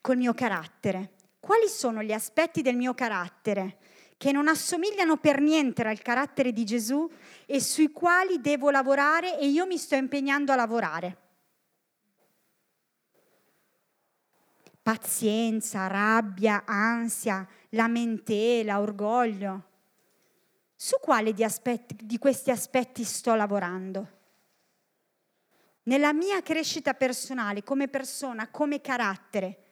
col 0.00 0.16
mio 0.16 0.34
carattere? 0.34 1.14
quali 1.40 1.68
sono 1.68 2.02
gli 2.02 2.12
aspetti 2.12 2.62
del 2.62 2.76
mio 2.76 2.94
carattere 2.94 3.78
che 4.18 4.30
non 4.30 4.46
assomigliano 4.46 5.16
per 5.16 5.40
niente 5.40 5.82
al 5.82 6.00
carattere 6.00 6.52
di 6.52 6.64
Gesù 6.64 7.10
e 7.46 7.58
sui 7.58 7.90
quali 7.90 8.40
devo 8.40 8.70
lavorare 8.70 9.38
e 9.38 9.48
io 9.48 9.66
mi 9.66 9.78
sto 9.78 9.96
impegnando 9.96 10.52
a 10.52 10.56
lavorare. 10.56 11.16
Pazienza, 14.82 15.86
rabbia, 15.86 16.64
ansia, 16.64 17.46
lamentela, 17.70 18.80
orgoglio. 18.80 19.68
Su 20.74 20.98
quale 21.00 21.32
di, 21.32 21.44
aspetti, 21.44 22.06
di 22.06 22.18
questi 22.18 22.50
aspetti 22.50 23.04
sto 23.04 23.34
lavorando? 23.34 24.18
Nella 25.82 26.12
mia 26.12 26.42
crescita 26.42 26.94
personale, 26.94 27.62
come 27.62 27.88
persona, 27.88 28.48
come 28.48 28.80
carattere, 28.80 29.64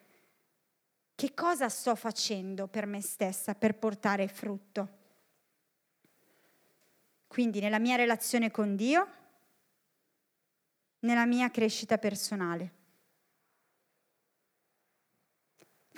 che 1.14 1.34
cosa 1.34 1.68
sto 1.68 1.94
facendo 1.94 2.66
per 2.66 2.86
me 2.86 3.00
stessa 3.00 3.54
per 3.54 3.76
portare 3.76 4.28
frutto? 4.28 4.96
Quindi 7.26 7.60
nella 7.60 7.78
mia 7.78 7.96
relazione 7.96 8.50
con 8.50 8.76
Dio, 8.76 9.08
nella 11.00 11.26
mia 11.26 11.50
crescita 11.50 11.98
personale. 11.98 12.77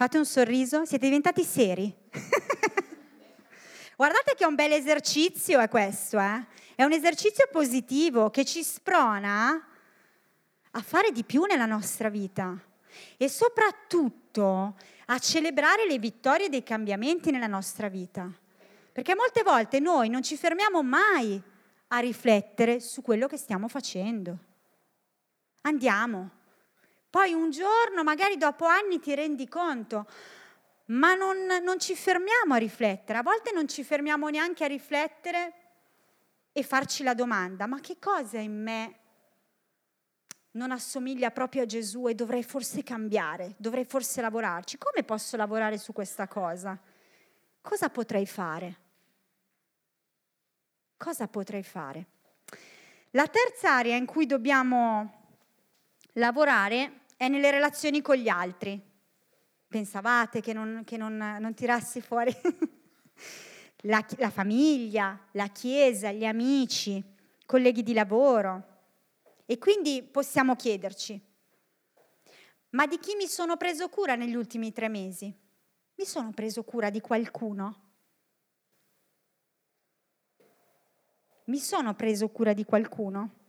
Fate 0.01 0.17
un 0.17 0.25
sorriso, 0.25 0.87
siete 0.87 1.05
diventati 1.05 1.45
seri. 1.45 1.95
Guardate 3.97 4.35
che 4.35 4.47
un 4.47 4.55
bel 4.55 4.73
esercizio 4.73 5.61
è 5.61 5.69
questo, 5.69 6.19
eh? 6.19 6.47
È 6.75 6.85
un 6.85 6.93
esercizio 6.93 7.47
positivo 7.53 8.31
che 8.31 8.47
ci 8.47 8.63
sprona 8.63 9.63
a 10.71 10.81
fare 10.81 11.13
di 11.13 11.23
più 11.23 11.45
nella 11.45 11.67
nostra 11.67 12.09
vita 12.09 12.59
e 13.19 13.29
soprattutto 13.29 14.75
a 15.05 15.19
celebrare 15.19 15.87
le 15.87 15.99
vittorie 15.99 16.49
dei 16.49 16.63
cambiamenti 16.63 17.31
nella 17.31 17.47
nostra 17.47 17.91
vita. 17.91 18.33
Perché 18.93 19.15
molte 19.15 19.43
volte 19.43 19.81
noi 19.81 20.09
non 20.09 20.23
ci 20.23 20.39
fermiamo 20.39 20.83
mai 20.83 21.39
a 21.89 21.99
riflettere 21.99 22.81
su 22.81 23.03
quello 23.03 23.27
che 23.27 23.37
stiamo 23.37 23.69
facendo. 23.69 24.39
Andiamo. 25.61 26.40
Poi 27.11 27.33
un 27.33 27.51
giorno, 27.51 28.05
magari 28.05 28.37
dopo 28.37 28.67
anni, 28.67 29.01
ti 29.01 29.13
rendi 29.17 29.49
conto, 29.49 30.07
ma 30.87 31.15
non, 31.15 31.45
non 31.63 31.81
ci 31.81 31.97
fermiamo 31.97 32.55
a 32.55 32.57
riflettere. 32.57 33.19
A 33.19 33.23
volte 33.23 33.51
non 33.53 33.67
ci 33.67 33.83
fermiamo 33.83 34.29
neanche 34.29 34.63
a 34.63 34.69
riflettere 34.69 35.55
e 36.53 36.63
farci 36.63 37.03
la 37.03 37.15
domanda, 37.15 37.67
ma 37.67 37.81
che 37.81 37.99
cosa 37.99 38.39
in 38.39 38.63
me 38.63 38.95
non 40.53 40.71
assomiglia 40.71 41.31
proprio 41.31 41.63
a 41.63 41.67
Gesù 41.67 42.09
e 42.09 42.15
dovrei 42.15 42.43
forse 42.43 42.83
cambiare, 42.83 43.55
dovrei 43.57 43.85
forse 43.85 44.21
lavorarci. 44.21 44.79
Come 44.79 45.05
posso 45.05 45.37
lavorare 45.37 45.79
su 45.79 45.93
questa 45.93 46.29
cosa? 46.29 46.79
Cosa 47.61 47.91
potrei 47.91 48.27
fare? 48.27 48.79
Cosa 50.97 51.29
potrei 51.29 51.63
fare? 51.63 52.07
La 53.11 53.27
terza 53.27 53.75
area 53.75 53.97
in 53.97 54.07
cui 54.07 54.27
dobbiamo 54.27 55.19
lavorare 56.15 57.00
è 57.21 57.29
nelle 57.29 57.51
relazioni 57.51 58.01
con 58.01 58.17
gli 58.17 58.31
altri. 58.31 58.81
Pensavate 59.69 60.41
che 60.41 60.55
non, 60.55 60.85
che 60.87 60.97
non, 60.97 61.19
non 61.19 61.53
tirassi 61.53 62.01
fuori 62.01 62.35
la, 63.83 64.03
la 64.17 64.31
famiglia, 64.31 65.27
la 65.33 65.49
chiesa, 65.49 66.13
gli 66.13 66.25
amici, 66.25 67.05
colleghi 67.45 67.83
di 67.83 67.93
lavoro, 67.93 68.69
e 69.45 69.59
quindi 69.59 70.03
possiamo 70.03 70.57
chiederci, 70.57 71.21
ma 72.71 72.87
di 72.87 72.99
chi 72.99 73.15
mi 73.17 73.27
sono 73.27 73.59
preso 73.59 73.91
cura 73.91 74.15
negli 74.15 74.35
ultimi 74.35 74.73
tre 74.73 74.89
mesi? 74.89 75.27
Mi 75.97 76.05
sono 76.07 76.31
preso 76.31 76.65
cura 76.65 76.89
di 76.89 77.03
qualcuno? 77.03 77.83
Mi 81.45 81.59
sono 81.59 81.95
preso 81.95 82.31
cura 82.31 82.55
di 82.55 82.65
qualcuno? 82.65 83.40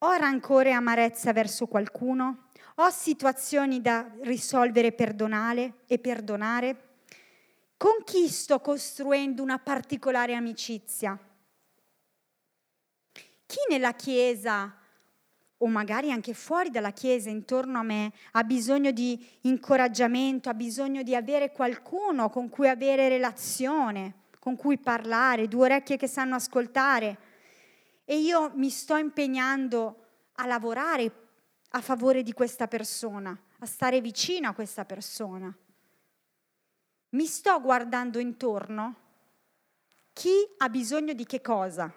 Ho 0.00 0.12
rancore 0.12 0.68
e 0.68 0.72
amarezza 0.72 1.32
verso 1.32 1.66
qualcuno? 1.66 2.48
Ho 2.76 2.90
situazioni 2.90 3.80
da 3.80 4.06
risolvere 4.20 4.92
perdonare 4.92 5.78
e 5.86 5.98
perdonare? 5.98 6.82
Con 7.78 8.02
chi 8.04 8.28
sto 8.28 8.60
costruendo 8.60 9.42
una 9.42 9.58
particolare 9.58 10.34
amicizia? 10.34 11.18
Chi 13.46 13.58
nella 13.70 13.94
Chiesa 13.94 14.76
o 15.58 15.66
magari 15.66 16.12
anche 16.12 16.34
fuori 16.34 16.68
dalla 16.68 16.90
Chiesa, 16.90 17.30
intorno 17.30 17.78
a 17.78 17.82
me, 17.82 18.12
ha 18.32 18.44
bisogno 18.44 18.90
di 18.90 19.18
incoraggiamento, 19.42 20.50
ha 20.50 20.54
bisogno 20.54 21.02
di 21.02 21.14
avere 21.14 21.52
qualcuno 21.52 22.28
con 22.28 22.50
cui 22.50 22.68
avere 22.68 23.08
relazione, 23.08 24.24
con 24.38 24.56
cui 24.56 24.76
parlare, 24.76 25.48
due 25.48 25.64
orecchie 25.64 25.96
che 25.96 26.06
sanno 26.06 26.34
ascoltare. 26.34 27.25
E 28.08 28.16
io 28.16 28.52
mi 28.54 28.70
sto 28.70 28.96
impegnando 28.96 30.04
a 30.36 30.46
lavorare 30.46 31.24
a 31.70 31.80
favore 31.80 32.22
di 32.22 32.32
questa 32.32 32.68
persona, 32.68 33.38
a 33.58 33.66
stare 33.66 34.00
vicino 34.00 34.48
a 34.48 34.54
questa 34.54 34.84
persona. 34.84 35.54
Mi 37.10 37.26
sto 37.26 37.60
guardando 37.60 38.18
intorno 38.18 38.94
chi 40.12 40.30
ha 40.58 40.68
bisogno 40.68 41.12
di 41.12 41.26
che 41.26 41.40
cosa 41.40 41.92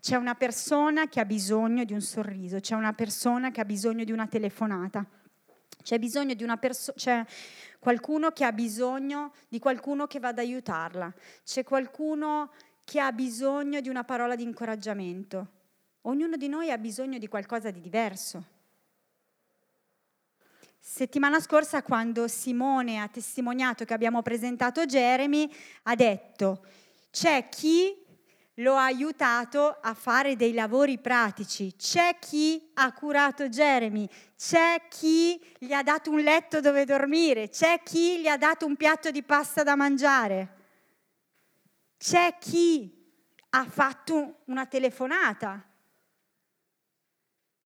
c'è 0.00 0.16
una 0.16 0.34
persona 0.34 1.08
che 1.08 1.20
ha 1.20 1.24
bisogno 1.24 1.84
di 1.84 1.94
un 1.94 2.02
sorriso, 2.02 2.60
c'è 2.60 2.74
una 2.74 2.92
persona 2.92 3.50
che 3.50 3.62
ha 3.62 3.64
bisogno 3.64 4.04
di 4.04 4.12
una 4.12 4.26
telefonata, 4.26 5.02
c'è 5.82 5.98
persona, 6.58 6.96
c'è 6.96 7.24
qualcuno 7.78 8.30
che 8.32 8.44
ha 8.44 8.52
bisogno 8.52 9.32
di 9.48 9.58
qualcuno 9.58 10.06
che 10.06 10.20
vada 10.20 10.42
ad 10.42 10.48
aiutarla, 10.48 11.10
c'è 11.42 11.64
qualcuno 11.64 12.50
che 12.84 13.00
ha 13.00 13.10
bisogno 13.12 13.80
di 13.80 13.88
una 13.88 14.04
parola 14.04 14.36
di 14.36 14.42
incoraggiamento. 14.42 15.48
Ognuno 16.02 16.36
di 16.36 16.48
noi 16.48 16.70
ha 16.70 16.78
bisogno 16.78 17.18
di 17.18 17.28
qualcosa 17.28 17.70
di 17.70 17.80
diverso. 17.80 18.52
Settimana 20.78 21.40
scorsa, 21.40 21.82
quando 21.82 22.28
Simone 22.28 23.00
ha 23.00 23.08
testimoniato 23.08 23.86
che 23.86 23.94
abbiamo 23.94 24.20
presentato 24.20 24.84
Jeremy, 24.84 25.50
ha 25.84 25.94
detto, 25.94 26.66
c'è 27.10 27.48
chi 27.48 28.04
lo 28.58 28.74
ha 28.74 28.84
aiutato 28.84 29.78
a 29.80 29.94
fare 29.94 30.36
dei 30.36 30.52
lavori 30.52 30.98
pratici. 30.98 31.74
C'è 31.74 32.18
chi 32.20 32.70
ha 32.74 32.92
curato 32.92 33.48
Jeremy, 33.48 34.06
c'è 34.36 34.82
chi 34.88 35.40
gli 35.58 35.72
ha 35.72 35.82
dato 35.82 36.10
un 36.10 36.20
letto 36.20 36.60
dove 36.60 36.84
dormire, 36.84 37.48
c'è 37.48 37.80
chi 37.82 38.20
gli 38.20 38.28
ha 38.28 38.36
dato 38.36 38.66
un 38.66 38.76
piatto 38.76 39.10
di 39.10 39.22
pasta 39.22 39.62
da 39.62 39.74
mangiare, 39.74 40.63
c'è 42.04 42.36
chi 42.38 43.02
ha 43.48 43.64
fatto 43.64 44.40
una 44.44 44.66
telefonata, 44.66 45.66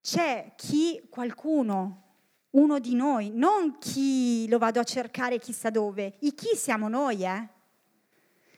c'è 0.01 0.53
chi, 0.55 1.05
qualcuno, 1.11 2.05
uno 2.51 2.79
di 2.79 2.95
noi, 2.95 3.31
non 3.35 3.79
chi 3.79 4.47
lo 4.49 4.59
vado 4.59 4.79
a 4.79 4.85
cercare 4.85 5.41
chissà 5.41 5.71
dove, 5.71 6.19
i 6.21 6.35
chi 6.35 6.55
siamo 6.55 6.87
noi, 6.87 7.25
eh? 7.25 7.49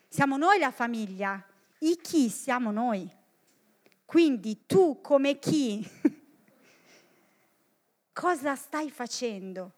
Siamo 0.06 0.36
noi 0.36 0.58
la 0.58 0.70
famiglia, 0.70 1.42
i 1.78 1.96
chi 1.96 2.28
siamo 2.28 2.72
noi. 2.72 3.10
Quindi 4.04 4.66
tu 4.66 5.00
come 5.00 5.38
chi, 5.38 5.82
cosa 8.12 8.54
stai 8.54 8.90
facendo? 8.90 9.72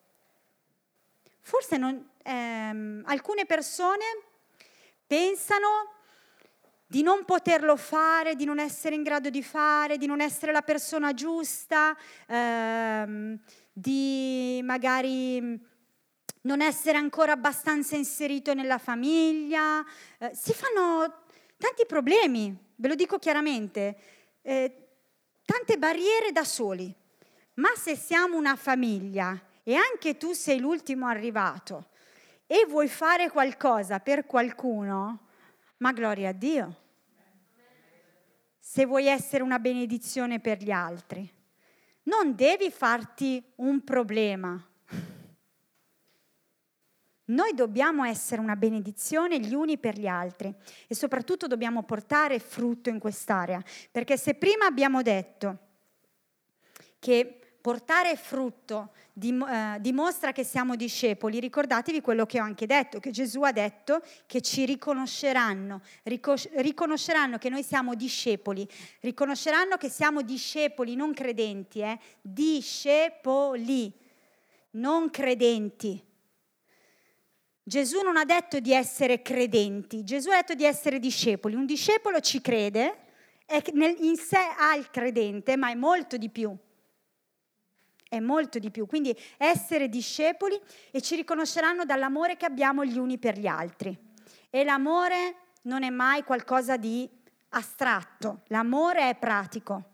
forse 1.45 1.77
non, 1.77 2.11
ehm, 2.23 3.03
alcune 3.07 3.47
persone 3.47 4.05
pensano 5.07 5.92
di 6.93 7.01
non 7.01 7.25
poterlo 7.25 7.75
fare, 7.77 8.37
di 8.37 8.45
non 8.45 8.59
essere 8.59 8.95
in 8.95 9.03
grado 9.03 9.31
di 9.31 9.43
fare, 9.43 9.97
di 9.97 10.05
non 10.05 10.21
essere 10.21 10.53
la 10.53 10.61
persona 10.61 11.15
giusta, 11.15 11.97
ehm, 12.27 13.39
di 13.73 14.61
magari 14.63 15.59
non 16.43 16.61
essere 16.61 16.99
ancora 16.99 17.33
abbastanza 17.33 17.97
inserito 17.97 18.53
nella 18.53 18.77
famiglia, 18.77 19.83
eh, 20.19 20.33
si 20.35 20.53
fanno 20.53 21.23
tanti 21.57 21.87
problemi, 21.87 22.55
ve 22.77 22.89
lo 22.89 22.95
dico 22.95 23.19
chiaramente, 23.19 23.97
eh, 24.43 24.89
tante 25.47 25.79
barriere 25.79 26.31
da 26.31 26.45
soli. 26.45 26.95
Ma 27.55 27.71
se 27.75 27.97
siamo 27.97 28.37
una 28.37 28.55
famiglia 28.55 29.41
e 29.63 29.77
anche 29.77 30.19
tu 30.19 30.35
sei 30.35 30.61
l'ultimo 30.61 31.07
arrivato 31.07 31.87
e 32.47 32.67
vuoi 32.69 32.89
fare 32.89 33.31
qualcosa 33.31 33.99
per 33.99 34.27
qualcuno, 34.27 35.31
ma 35.83 35.93
gloria 35.93 36.31
a 36.31 36.33
Dio. 36.33 36.77
Se 38.59 38.87
vuoi 38.87 39.09
essere 39.09 39.43
una 39.43 39.59
benedizione 39.59 40.41
per 40.41 40.63
gli 40.63 40.71
altri, 40.71 41.29
non 42.05 42.35
devi 42.35 42.71
farti 42.71 43.43
un 43.57 43.83
problema 43.85 44.67
noi 47.25 47.55
dobbiamo 47.55 48.05
essere 48.05 48.41
una 48.41 48.57
benedizione 48.57 49.41
gli 49.41 49.55
uni 49.55 49.79
per 49.79 49.99
gli 49.99 50.07
altri 50.07 50.55
e 50.87 50.95
soprattutto 50.95 51.47
dobbiamo 51.47 51.83
portare 51.83 52.39
frutto 52.39 52.91
in 52.91 52.99
quest'area, 52.99 53.63
perché 53.91 54.19
se 54.19 54.35
prima 54.35 54.67
abbiamo 54.67 55.03
detto 55.03 55.59
che 56.99 57.42
portare 57.63 58.17
frutto 58.17 58.91
dim- 59.13 59.47
eh, 59.49 59.79
dimostra 59.81 60.33
che 60.33 60.43
siamo 60.43 60.75
discepoli, 60.75 61.39
ricordatevi 61.39 62.01
quello 62.01 62.27
che 62.27 62.41
ho 62.41 62.45
anche 62.45 62.67
detto, 62.67 62.99
che 62.99 63.13
Gesù 63.13 63.43
ha 63.43 63.53
detto 63.53 64.03
che 64.27 64.41
ci 64.43 64.67
riconosceranno, 64.67 65.81
ricos- 66.03 66.51
riconosceranno 66.57 67.39
che 67.39 67.49
noi 67.49 67.63
siamo 67.63 67.95
discepoli, 67.95 68.69
riconosceranno 69.01 69.77
che 69.77 69.89
siamo 69.89 70.23
discepoli, 70.23 70.97
non 70.97 71.15
credenti, 71.15 71.81
eh? 71.81 71.99
discepoli, 72.21 73.93
non 74.73 75.09
credenti. 75.09 76.05
Gesù 77.63 78.01
non 78.03 78.17
ha 78.17 78.25
detto 78.25 78.59
di 78.59 78.73
essere 78.73 79.23
credenti, 79.23 80.03
Gesù 80.03 80.31
ha 80.31 80.35
detto 80.35 80.55
di 80.55 80.65
essere 80.65 80.99
discepoli. 80.99 81.55
Un 81.55 81.65
discepolo 81.65 82.19
ci 82.19 82.41
crede, 82.41 82.97
è 83.47 83.63
in 83.73 84.17
sé 84.17 84.41
ha 84.59 84.75
il 84.75 84.91
credente, 84.91 85.57
ma 85.57 85.71
è 85.71 85.77
molto 85.77 86.17
di 86.17 86.29
più. 86.29 86.59
È 88.13 88.21
molto 88.21 88.59
di 88.59 88.71
più. 88.71 88.85
Quindi 88.85 89.17
essere 89.39 89.89
discepoli 89.89 90.61
e 90.91 91.01
ci 91.01 91.17
riconosceranno 91.17 91.87
dall'amore 91.87 92.37
che 92.37 92.45
abbiamo 92.45 92.85
gli 92.85 92.99
uni 92.99 93.17
per 93.17 93.39
gli 93.39 93.47
altri. 93.47 93.97
E 94.51 94.65
l'amore 94.65 95.37
non 95.63 95.83
è 95.83 95.89
mai 95.89 96.23
qualcosa 96.23 96.77
di 96.77 97.09
astratto, 97.49 98.43
l'amore 98.49 99.09
è 99.09 99.15
pratico. 99.15 99.85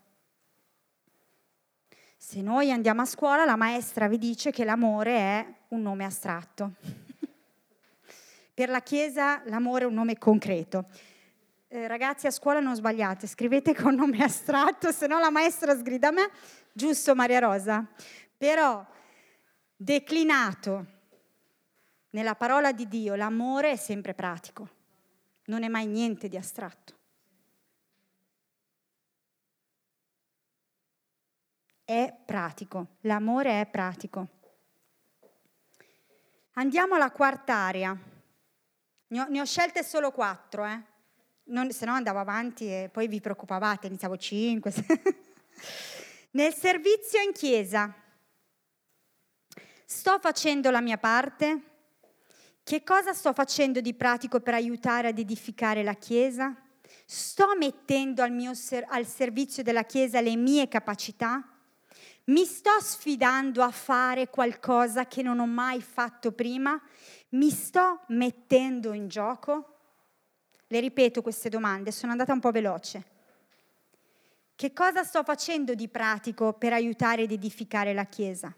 Se 2.16 2.42
noi 2.42 2.72
andiamo 2.72 3.02
a 3.02 3.04
scuola, 3.04 3.44
la 3.44 3.54
maestra 3.54 4.08
vi 4.08 4.18
dice 4.18 4.50
che 4.50 4.64
l'amore 4.64 5.16
è 5.16 5.46
un 5.68 5.82
nome 5.82 6.04
astratto. 6.04 6.72
Per 8.52 8.68
la 8.68 8.80
Chiesa 8.80 9.42
l'amore 9.44 9.84
è 9.84 9.86
un 9.86 9.94
nome 9.94 10.18
concreto. 10.18 10.86
Eh, 11.68 11.86
ragazzi 11.86 12.26
a 12.26 12.32
scuola 12.32 12.60
non 12.60 12.74
sbagliate, 12.74 13.28
scrivete 13.28 13.74
con 13.74 13.94
nome 13.94 14.22
astratto, 14.24 14.90
se 14.90 15.06
no 15.06 15.20
la 15.20 15.30
maestra 15.30 15.76
sgrida 15.76 16.08
a 16.08 16.12
me, 16.12 16.30
giusto 16.78 17.16
Maria 17.16 17.40
Rosa? 17.40 17.84
Però 18.36 18.86
declinato 19.74 20.86
nella 22.10 22.36
parola 22.36 22.70
di 22.70 22.86
Dio, 22.86 23.16
l'amore 23.16 23.72
è 23.72 23.76
sempre 23.76 24.14
pratico, 24.14 24.68
non 25.46 25.64
è 25.64 25.68
mai 25.68 25.86
niente 25.86 26.28
di 26.28 26.36
astratto. 26.36 26.94
È 31.84 32.14
pratico, 32.24 32.86
l'amore 33.00 33.60
è 33.60 33.66
pratico. 33.66 34.28
Andiamo 36.52 36.94
alla 36.94 37.10
quarta 37.10 37.54
area. 37.54 37.96
Ne 39.08 39.20
ho, 39.20 39.26
ne 39.28 39.40
ho 39.40 39.44
scelte 39.44 39.82
solo 39.82 40.12
quattro, 40.12 40.64
eh? 40.64 40.80
Non, 41.44 41.72
se 41.72 41.86
no 41.86 41.92
andavo 41.92 42.18
avanti 42.18 42.66
e 42.66 42.90
poi 42.92 43.08
vi 43.08 43.20
preoccupavate, 43.20 43.86
iniziavo 43.86 44.16
cinque. 44.16 44.72
Nel 46.30 46.52
servizio 46.52 47.22
in 47.22 47.32
chiesa, 47.32 47.94
sto 49.86 50.18
facendo 50.20 50.70
la 50.70 50.82
mia 50.82 50.98
parte? 50.98 51.62
Che 52.62 52.82
cosa 52.84 53.14
sto 53.14 53.32
facendo 53.32 53.80
di 53.80 53.94
pratico 53.94 54.40
per 54.40 54.52
aiutare 54.52 55.08
ad 55.08 55.18
edificare 55.18 55.82
la 55.82 55.94
chiesa? 55.94 56.54
Sto 57.06 57.56
mettendo 57.56 58.22
al, 58.22 58.30
mio, 58.30 58.52
al 58.88 59.06
servizio 59.06 59.62
della 59.62 59.84
chiesa 59.84 60.20
le 60.20 60.36
mie 60.36 60.68
capacità? 60.68 61.42
Mi 62.24 62.44
sto 62.44 62.78
sfidando 62.78 63.62
a 63.62 63.70
fare 63.70 64.28
qualcosa 64.28 65.06
che 65.06 65.22
non 65.22 65.38
ho 65.38 65.46
mai 65.46 65.80
fatto 65.80 66.32
prima? 66.32 66.78
Mi 67.30 67.48
sto 67.48 68.02
mettendo 68.08 68.92
in 68.92 69.08
gioco? 69.08 69.78
Le 70.66 70.80
ripeto 70.80 71.22
queste 71.22 71.48
domande, 71.48 71.90
sono 71.90 72.12
andata 72.12 72.34
un 72.34 72.40
po' 72.40 72.50
veloce. 72.50 73.16
Che 74.58 74.72
cosa 74.72 75.04
sto 75.04 75.22
facendo 75.22 75.76
di 75.76 75.86
pratico 75.86 76.52
per 76.52 76.72
aiutare 76.72 77.22
ed 77.22 77.30
edificare 77.30 77.94
la 77.94 78.06
Chiesa? 78.06 78.52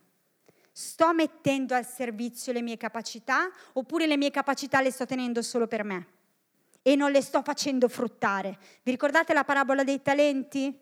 Sto 0.73 1.13
mettendo 1.13 1.75
al 1.75 1.85
servizio 1.85 2.55
le 2.55 2.63
mie 2.63 2.79
capacità 2.79 3.51
oppure 3.75 4.07
le 4.07 4.17
mie 4.17 4.31
capacità 4.31 4.81
le 4.81 4.91
sto 4.91 5.05
tenendo 5.05 5.43
solo 5.43 5.67
per 5.67 5.85
me 5.85 6.07
e 6.81 6.97
non 6.97 7.11
le 7.11 7.21
sto 7.21 7.43
facendo 7.43 7.87
fruttare? 7.87 8.57
Vi 8.83 8.91
ricordate 8.93 9.35
la 9.35 9.45
parabola 9.45 9.85
dei 9.85 10.01
talenti? 10.01 10.75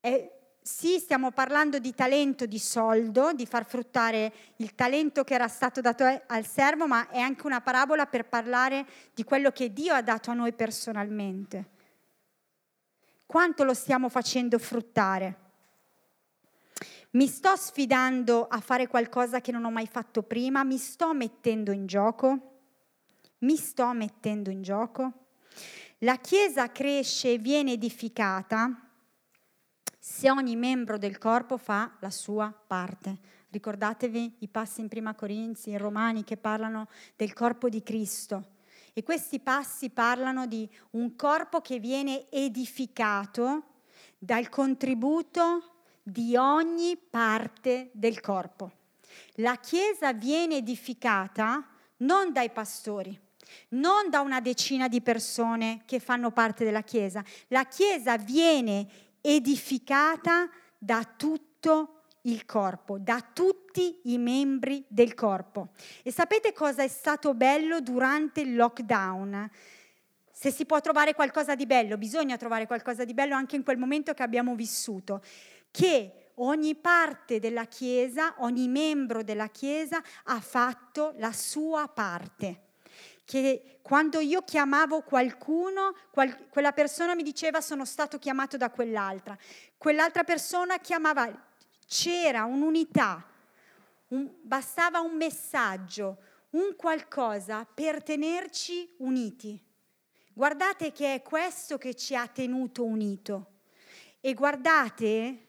È 0.00 0.30
sì, 0.60 0.98
stiamo 0.98 1.30
parlando 1.30 1.78
di 1.78 1.94
talento, 1.94 2.44
di 2.44 2.58
soldo, 2.58 3.32
di 3.32 3.46
far 3.46 3.64
fruttare 3.64 4.34
il 4.56 4.74
talento 4.74 5.24
che 5.24 5.32
era 5.32 5.48
stato 5.48 5.80
dato 5.80 6.04
al 6.26 6.44
servo, 6.44 6.86
ma 6.86 7.08
è 7.08 7.20
anche 7.20 7.46
una 7.46 7.62
parabola 7.62 8.04
per 8.04 8.26
parlare 8.26 8.84
di 9.14 9.24
quello 9.24 9.50
che 9.50 9.72
Dio 9.72 9.94
ha 9.94 10.02
dato 10.02 10.30
a 10.30 10.34
noi 10.34 10.52
personalmente. 10.52 11.80
Quanto 13.32 13.64
lo 13.64 13.72
stiamo 13.72 14.10
facendo 14.10 14.58
fruttare? 14.58 15.36
Mi 17.12 17.26
sto 17.26 17.56
sfidando 17.56 18.46
a 18.46 18.60
fare 18.60 18.88
qualcosa 18.88 19.40
che 19.40 19.50
non 19.50 19.64
ho 19.64 19.70
mai 19.70 19.86
fatto 19.86 20.22
prima? 20.22 20.64
Mi 20.64 20.76
sto 20.76 21.14
mettendo 21.14 21.72
in 21.72 21.86
gioco? 21.86 22.58
Mi 23.38 23.56
sto 23.56 23.90
mettendo 23.94 24.50
in 24.50 24.60
gioco? 24.60 25.28
La 26.00 26.16
Chiesa 26.16 26.70
cresce 26.70 27.32
e 27.32 27.38
viene 27.38 27.72
edificata 27.72 28.90
se 29.98 30.30
ogni 30.30 30.54
membro 30.54 30.98
del 30.98 31.16
corpo 31.16 31.56
fa 31.56 31.90
la 32.00 32.10
sua 32.10 32.52
parte. 32.52 33.16
Ricordatevi 33.48 34.36
i 34.40 34.48
passi 34.48 34.82
in 34.82 34.88
Prima 34.88 35.14
Corinzi, 35.14 35.70
in 35.70 35.78
Romani 35.78 36.22
che 36.22 36.36
parlano 36.36 36.86
del 37.16 37.32
corpo 37.32 37.70
di 37.70 37.82
Cristo. 37.82 38.60
E 38.94 39.02
questi 39.02 39.40
passi 39.40 39.88
parlano 39.88 40.46
di 40.46 40.68
un 40.90 41.16
corpo 41.16 41.60
che 41.60 41.78
viene 41.78 42.30
edificato 42.30 43.64
dal 44.18 44.50
contributo 44.50 45.76
di 46.02 46.36
ogni 46.36 46.96
parte 46.98 47.90
del 47.92 48.20
corpo. 48.20 48.70
La 49.36 49.56
Chiesa 49.56 50.12
viene 50.12 50.56
edificata 50.56 51.66
non 51.98 52.32
dai 52.32 52.50
pastori, 52.50 53.18
non 53.70 54.10
da 54.10 54.20
una 54.20 54.40
decina 54.40 54.88
di 54.88 55.00
persone 55.00 55.82
che 55.86 55.98
fanno 55.98 56.30
parte 56.30 56.64
della 56.64 56.82
Chiesa. 56.82 57.24
La 57.48 57.64
Chiesa 57.64 58.18
viene 58.18 58.86
edificata 59.20 60.50
da 60.76 61.04
tutto 61.16 62.02
il 62.22 62.44
corpo, 62.44 62.98
da 62.98 63.20
tutti 63.72 64.00
i 64.04 64.18
membri 64.18 64.84
del 64.86 65.14
corpo. 65.14 65.70
E 66.02 66.12
sapete 66.12 66.52
cosa 66.52 66.82
è 66.82 66.88
stato 66.88 67.32
bello 67.32 67.80
durante 67.80 68.42
il 68.42 68.54
lockdown? 68.54 69.50
Se 70.30 70.50
si 70.50 70.66
può 70.66 70.80
trovare 70.80 71.14
qualcosa 71.14 71.54
di 71.54 71.64
bello, 71.64 71.96
bisogna 71.96 72.36
trovare 72.36 72.66
qualcosa 72.66 73.04
di 73.04 73.14
bello 73.14 73.34
anche 73.34 73.56
in 73.56 73.62
quel 73.62 73.78
momento 73.78 74.12
che 74.12 74.22
abbiamo 74.22 74.54
vissuto, 74.54 75.22
che 75.70 76.32
ogni 76.36 76.74
parte 76.74 77.38
della 77.38 77.64
Chiesa, 77.64 78.34
ogni 78.38 78.68
membro 78.68 79.22
della 79.22 79.48
Chiesa 79.48 80.02
ha 80.24 80.40
fatto 80.40 81.14
la 81.16 81.32
sua 81.32 81.88
parte 81.88 82.64
che 83.24 83.78
quando 83.80 84.18
io 84.18 84.42
chiamavo 84.42 85.02
qualcuno, 85.02 85.94
qual- 86.10 86.48
quella 86.48 86.72
persona 86.72 87.14
mi 87.14 87.22
diceva 87.22 87.62
sono 87.62 87.84
stato 87.86 88.18
chiamato 88.18 88.56
da 88.58 88.68
quell'altra, 88.68 89.38
quell'altra 89.78 90.24
persona 90.24 90.78
chiamava, 90.78 91.30
c'era 91.86 92.44
un'unità, 92.44 93.31
un, 94.12 94.30
bastava 94.42 95.00
un 95.00 95.16
messaggio, 95.16 96.18
un 96.50 96.74
qualcosa 96.76 97.64
per 97.64 98.02
tenerci 98.02 98.94
uniti. 98.98 99.60
Guardate 100.32 100.92
che 100.92 101.14
è 101.14 101.22
questo 101.22 101.76
che 101.76 101.94
ci 101.94 102.14
ha 102.14 102.26
tenuto 102.26 102.84
unito 102.84 103.60
e 104.20 104.34
guardate 104.34 105.48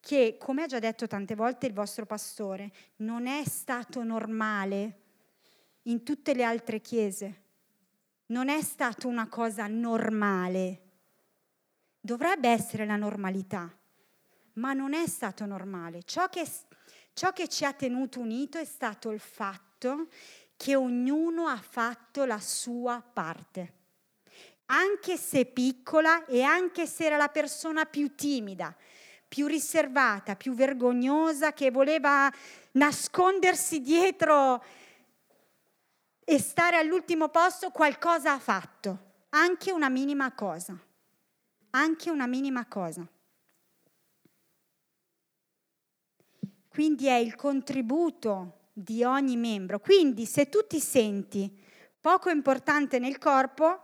che, 0.00 0.36
come 0.38 0.62
ha 0.62 0.66
già 0.66 0.78
detto 0.78 1.08
tante 1.08 1.34
volte 1.34 1.66
il 1.66 1.72
vostro 1.72 2.06
pastore, 2.06 2.70
non 2.96 3.26
è 3.26 3.44
stato 3.44 4.04
normale 4.04 5.00
in 5.82 6.04
tutte 6.04 6.34
le 6.34 6.44
altre 6.44 6.80
chiese. 6.80 7.42
Non 8.26 8.48
è 8.48 8.60
stata 8.62 9.08
una 9.08 9.28
cosa 9.28 9.66
normale. 9.66 10.82
Dovrebbe 12.00 12.48
essere 12.48 12.86
la 12.86 12.96
normalità, 12.96 13.72
ma 14.54 14.72
non 14.72 14.94
è 14.94 15.06
stato 15.08 15.44
normale. 15.44 16.02
Ciò 16.04 16.28
che, 16.28 16.48
ciò 17.16 17.32
che 17.32 17.48
ci 17.48 17.64
ha 17.64 17.72
tenuto 17.72 18.20
unito 18.20 18.58
è 18.58 18.66
stato 18.66 19.10
il 19.10 19.20
fatto 19.20 20.08
che 20.54 20.76
ognuno 20.76 21.46
ha 21.46 21.56
fatto 21.56 22.26
la 22.26 22.38
sua 22.38 23.00
parte. 23.00 23.72
Anche 24.66 25.16
se 25.16 25.46
piccola 25.46 26.26
e 26.26 26.42
anche 26.42 26.86
se 26.86 27.06
era 27.06 27.16
la 27.16 27.28
persona 27.28 27.86
più 27.86 28.14
timida, 28.14 28.76
più 29.26 29.46
riservata, 29.46 30.36
più 30.36 30.52
vergognosa, 30.52 31.54
che 31.54 31.70
voleva 31.70 32.30
nascondersi 32.72 33.80
dietro 33.80 34.62
e 36.22 36.38
stare 36.38 36.76
all'ultimo 36.76 37.30
posto, 37.30 37.70
qualcosa 37.70 38.32
ha 38.32 38.38
fatto, 38.38 38.98
anche 39.30 39.72
una 39.72 39.88
minima 39.88 40.32
cosa, 40.32 40.78
anche 41.70 42.10
una 42.10 42.26
minima 42.26 42.66
cosa. 42.66 43.08
Quindi 46.76 47.06
è 47.06 47.14
il 47.14 47.36
contributo 47.36 48.64
di 48.70 49.02
ogni 49.02 49.38
membro. 49.38 49.80
Quindi 49.80 50.26
se 50.26 50.50
tu 50.50 50.66
ti 50.66 50.78
senti 50.78 51.50
poco 51.98 52.28
importante 52.28 52.98
nel 52.98 53.16
corpo, 53.16 53.80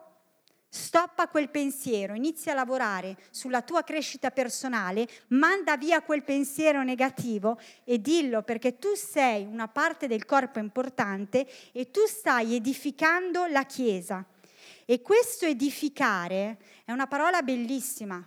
Stoppa 0.69 1.29
quel 1.29 1.51
pensiero, 1.51 2.15
inizia 2.15 2.53
a 2.53 2.55
lavorare 2.55 3.19
sulla 3.31 3.61
tua 3.61 3.83
crescita 3.83 4.31
personale, 4.31 5.07
manda 5.29 5.77
via 5.77 6.01
quel 6.01 6.23
pensiero 6.23 6.83
negativo 6.83 7.59
e 7.85 8.01
dillo 8.01 8.41
perché 8.41 8.79
tu 8.79 8.95
sei 8.95 9.45
una 9.45 9.69
parte 9.69 10.07
del 10.07 10.25
corpo 10.25 10.61
importante 10.61 11.47
e 11.73 11.91
tu 11.91 12.01
stai 12.07 12.55
edificando 12.55 13.45
la 13.47 13.65
Chiesa. 13.65 14.25
E 14.87 15.03
questo 15.03 15.45
edificare 15.45 16.57
è 16.87 16.93
una 16.93 17.07
parola 17.07 17.43
bellissima. 17.43 18.27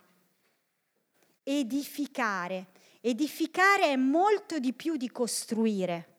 Edificare. 1.41 2.67
Edificare 3.08 3.84
è 3.84 3.96
molto 3.98 4.58
di 4.58 4.74
più 4.74 4.98
di 4.98 5.12
costruire. 5.12 6.13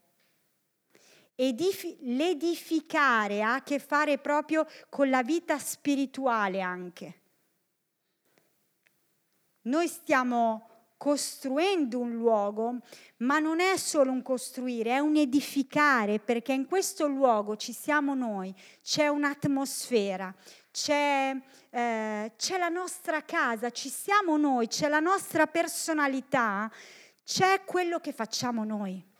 Edif- 1.34 1.96
l'edificare 2.02 3.42
ha 3.42 3.54
a 3.54 3.62
che 3.64 3.80
fare 3.80 4.18
proprio 4.18 4.64
con 4.88 5.10
la 5.10 5.24
vita 5.24 5.58
spirituale 5.58 6.60
anche. 6.60 7.20
Noi 9.62 9.88
stiamo 9.88 10.92
costruendo 10.96 11.98
un 11.98 12.12
luogo, 12.12 12.78
ma 13.16 13.40
non 13.40 13.58
è 13.58 13.76
solo 13.76 14.12
un 14.12 14.22
costruire, 14.22 14.92
è 14.92 14.98
un 15.00 15.16
edificare, 15.16 16.20
perché 16.20 16.52
in 16.52 16.66
questo 16.66 17.08
luogo 17.08 17.56
ci 17.56 17.72
siamo 17.72 18.14
noi, 18.14 18.54
c'è 18.80 19.08
un'atmosfera, 19.08 20.32
c'è, 20.76 21.34
eh, 21.70 22.32
c'è 22.36 22.58
la 22.58 22.68
nostra 22.68 23.22
casa, 23.24 23.70
ci 23.70 23.88
siamo 23.88 24.36
noi, 24.36 24.66
c'è 24.66 24.88
la 24.88 25.00
nostra 25.00 25.46
personalità, 25.46 26.70
c'è 27.24 27.62
quello 27.64 28.00
che 28.00 28.12
facciamo 28.12 28.64
noi 28.64 29.14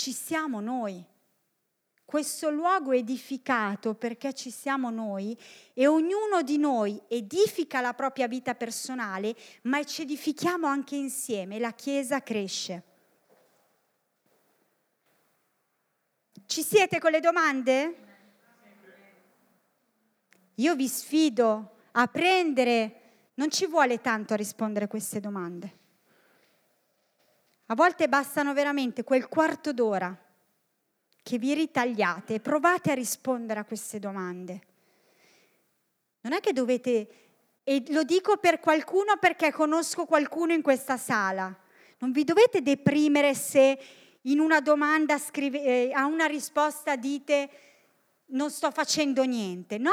ci 0.00 0.12
siamo 0.12 0.60
noi. 0.60 1.04
Questo 2.06 2.50
luogo 2.50 2.92
è 2.92 2.96
edificato 2.96 3.94
perché 3.94 4.32
ci 4.32 4.50
siamo 4.50 4.88
noi 4.90 5.38
e 5.74 5.86
ognuno 5.86 6.42
di 6.42 6.56
noi 6.56 7.00
edifica 7.06 7.82
la 7.82 7.92
propria 7.92 8.26
vita 8.26 8.54
personale, 8.54 9.36
ma 9.62 9.84
ci 9.84 10.02
edifichiamo 10.02 10.66
anche 10.66 10.96
insieme, 10.96 11.58
la 11.58 11.72
Chiesa 11.72 12.22
cresce. 12.22 12.82
Ci 16.46 16.62
siete 16.62 16.98
con 16.98 17.12
le 17.12 17.20
domande? 17.20 18.09
Io 20.60 20.76
vi 20.76 20.88
sfido 20.88 21.76
a 21.92 22.06
prendere, 22.06 23.30
non 23.34 23.50
ci 23.50 23.66
vuole 23.66 24.02
tanto 24.02 24.34
a 24.34 24.36
rispondere 24.36 24.84
a 24.84 24.88
queste 24.88 25.18
domande. 25.18 25.78
A 27.66 27.74
volte 27.74 28.08
bastano 28.08 28.52
veramente 28.52 29.02
quel 29.02 29.26
quarto 29.28 29.72
d'ora 29.72 30.14
che 31.22 31.38
vi 31.38 31.54
ritagliate 31.54 32.34
e 32.34 32.40
provate 32.40 32.90
a 32.90 32.94
rispondere 32.94 33.60
a 33.60 33.64
queste 33.64 33.98
domande. 33.98 34.60
Non 36.22 36.34
è 36.34 36.40
che 36.40 36.52
dovete, 36.52 37.08
e 37.64 37.84
lo 37.88 38.02
dico 38.02 38.36
per 38.36 38.60
qualcuno 38.60 39.16
perché 39.18 39.52
conosco 39.52 40.04
qualcuno 40.04 40.52
in 40.52 40.60
questa 40.60 40.98
sala, 40.98 41.56
non 42.00 42.12
vi 42.12 42.24
dovete 42.24 42.60
deprimere 42.60 43.34
se 43.34 43.78
in 44.22 44.38
una 44.40 44.60
domanda 44.60 45.16
scrive, 45.16 45.62
eh, 45.62 45.92
a 45.94 46.04
una 46.04 46.26
risposta 46.26 46.96
dite 46.96 47.50
non 48.32 48.50
sto 48.50 48.70
facendo 48.70 49.24
niente. 49.24 49.78
No, 49.78 49.92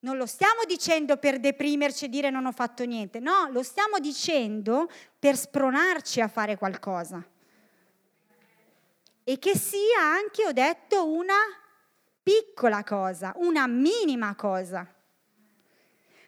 non 0.00 0.16
lo 0.16 0.26
stiamo 0.26 0.64
dicendo 0.66 1.16
per 1.18 1.38
deprimerci 1.38 2.06
e 2.06 2.08
dire 2.08 2.30
non 2.30 2.46
ho 2.46 2.52
fatto 2.52 2.84
niente, 2.84 3.20
no, 3.20 3.48
lo 3.50 3.62
stiamo 3.62 3.98
dicendo 3.98 4.90
per 5.18 5.36
spronarci 5.36 6.20
a 6.20 6.28
fare 6.28 6.56
qualcosa. 6.56 7.22
E 9.22 9.38
che 9.38 9.56
sia 9.56 10.00
anche, 10.00 10.46
ho 10.46 10.52
detto, 10.52 11.06
una 11.06 11.34
piccola 12.22 12.82
cosa, 12.82 13.32
una 13.36 13.66
minima 13.66 14.34
cosa, 14.34 14.86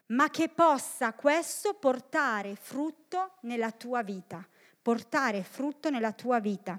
ma 0.06 0.28
che 0.28 0.48
possa 0.48 1.14
questo 1.14 1.74
portare 1.74 2.54
frutto 2.54 3.36
nella 3.40 3.70
tua 3.70 4.02
vita, 4.02 4.46
portare 4.80 5.42
frutto 5.42 5.88
nella 5.90 6.12
tua 6.12 6.38
vita. 6.38 6.78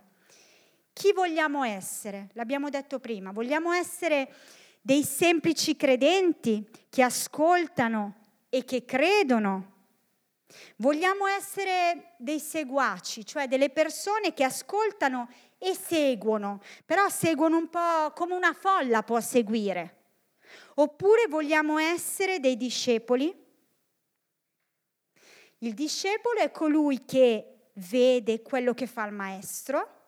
Chi 0.93 1.11
vogliamo 1.11 1.63
essere? 1.63 2.29
L'abbiamo 2.33 2.69
detto 2.69 2.99
prima, 2.99 3.31
vogliamo 3.31 3.71
essere 3.71 4.31
dei 4.85 5.05
semplici 5.05 5.77
credenti 5.77 6.69
che 6.89 7.03
ascoltano 7.03 8.15
e 8.49 8.65
che 8.65 8.83
credono. 8.83 9.71
Vogliamo 10.75 11.25
essere 11.25 12.15
dei 12.17 12.39
seguaci, 12.39 13.25
cioè 13.25 13.47
delle 13.47 13.69
persone 13.69 14.33
che 14.33 14.43
ascoltano 14.43 15.29
e 15.57 15.73
seguono, 15.73 16.61
però 16.85 17.07
seguono 17.07 17.57
un 17.57 17.69
po' 17.69 18.11
come 18.13 18.35
una 18.35 18.51
folla 18.51 19.03
può 19.03 19.21
seguire. 19.21 20.01
Oppure 20.75 21.27
vogliamo 21.29 21.77
essere 21.77 22.41
dei 22.41 22.57
discepoli. 22.57 23.33
Il 25.59 25.73
discepolo 25.73 26.41
è 26.41 26.51
colui 26.51 27.05
che 27.05 27.69
vede 27.75 28.41
quello 28.41 28.73
che 28.73 28.85
fa 28.85 29.05
il 29.05 29.13
maestro, 29.13 30.01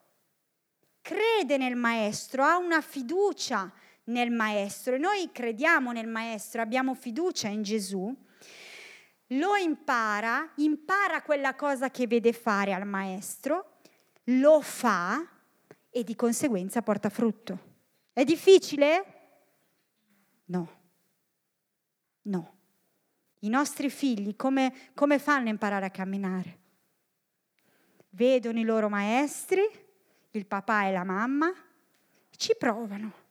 crede 1.01 1.55
nel 1.55 1.77
maestro, 1.77 2.43
ha 2.43 2.57
una 2.57 2.81
fiducia 2.81 3.71
nel 4.05 4.31
Maestro 4.31 4.95
e 4.95 4.99
noi 4.99 5.29
crediamo 5.31 5.91
nel 5.91 6.07
Maestro, 6.07 6.61
abbiamo 6.61 6.93
fiducia 6.93 7.47
in 7.47 7.63
Gesù, 7.63 8.13
lo 9.29 9.55
impara, 9.55 10.51
impara 10.55 11.21
quella 11.21 11.55
cosa 11.55 11.89
che 11.89 12.05
vede 12.05 12.33
fare 12.33 12.73
al 12.73 12.85
Maestro, 12.85 13.77
lo 14.25 14.61
fa 14.61 15.25
e 15.89 16.03
di 16.03 16.15
conseguenza 16.15 16.81
porta 16.81 17.09
frutto. 17.09 17.73
È 18.13 18.23
difficile? 18.23 19.05
No. 20.45 20.69
No. 22.23 22.53
I 23.39 23.49
nostri 23.49 23.89
figli 23.89 24.35
come, 24.35 24.91
come 24.93 25.19
fanno 25.19 25.47
a 25.47 25.51
imparare 25.51 25.85
a 25.85 25.91
camminare? 25.91 26.59
Vedono 28.09 28.59
i 28.59 28.63
loro 28.63 28.89
maestri, 28.89 29.61
il 30.31 30.45
papà 30.45 30.87
e 30.87 30.91
la 30.91 31.03
mamma, 31.03 31.51
ci 32.37 32.55
provano 32.57 33.23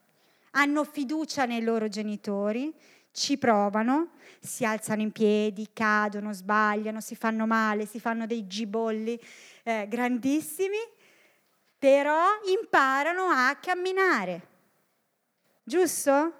hanno 0.57 0.83
fiducia 0.83 1.45
nei 1.45 1.61
loro 1.61 1.87
genitori, 1.87 2.73
ci 3.11 3.37
provano, 3.37 4.11
si 4.39 4.65
alzano 4.65 5.01
in 5.01 5.11
piedi, 5.11 5.69
cadono, 5.73 6.33
sbagliano, 6.33 6.99
si 6.99 7.15
fanno 7.15 7.45
male, 7.45 7.85
si 7.85 7.99
fanno 7.99 8.25
dei 8.25 8.47
gibolli 8.47 9.19
eh, 9.63 9.85
grandissimi, 9.87 10.77
però 11.77 12.23
imparano 12.59 13.23
a 13.23 13.57
camminare. 13.61 14.47
Giusto? 15.63 16.33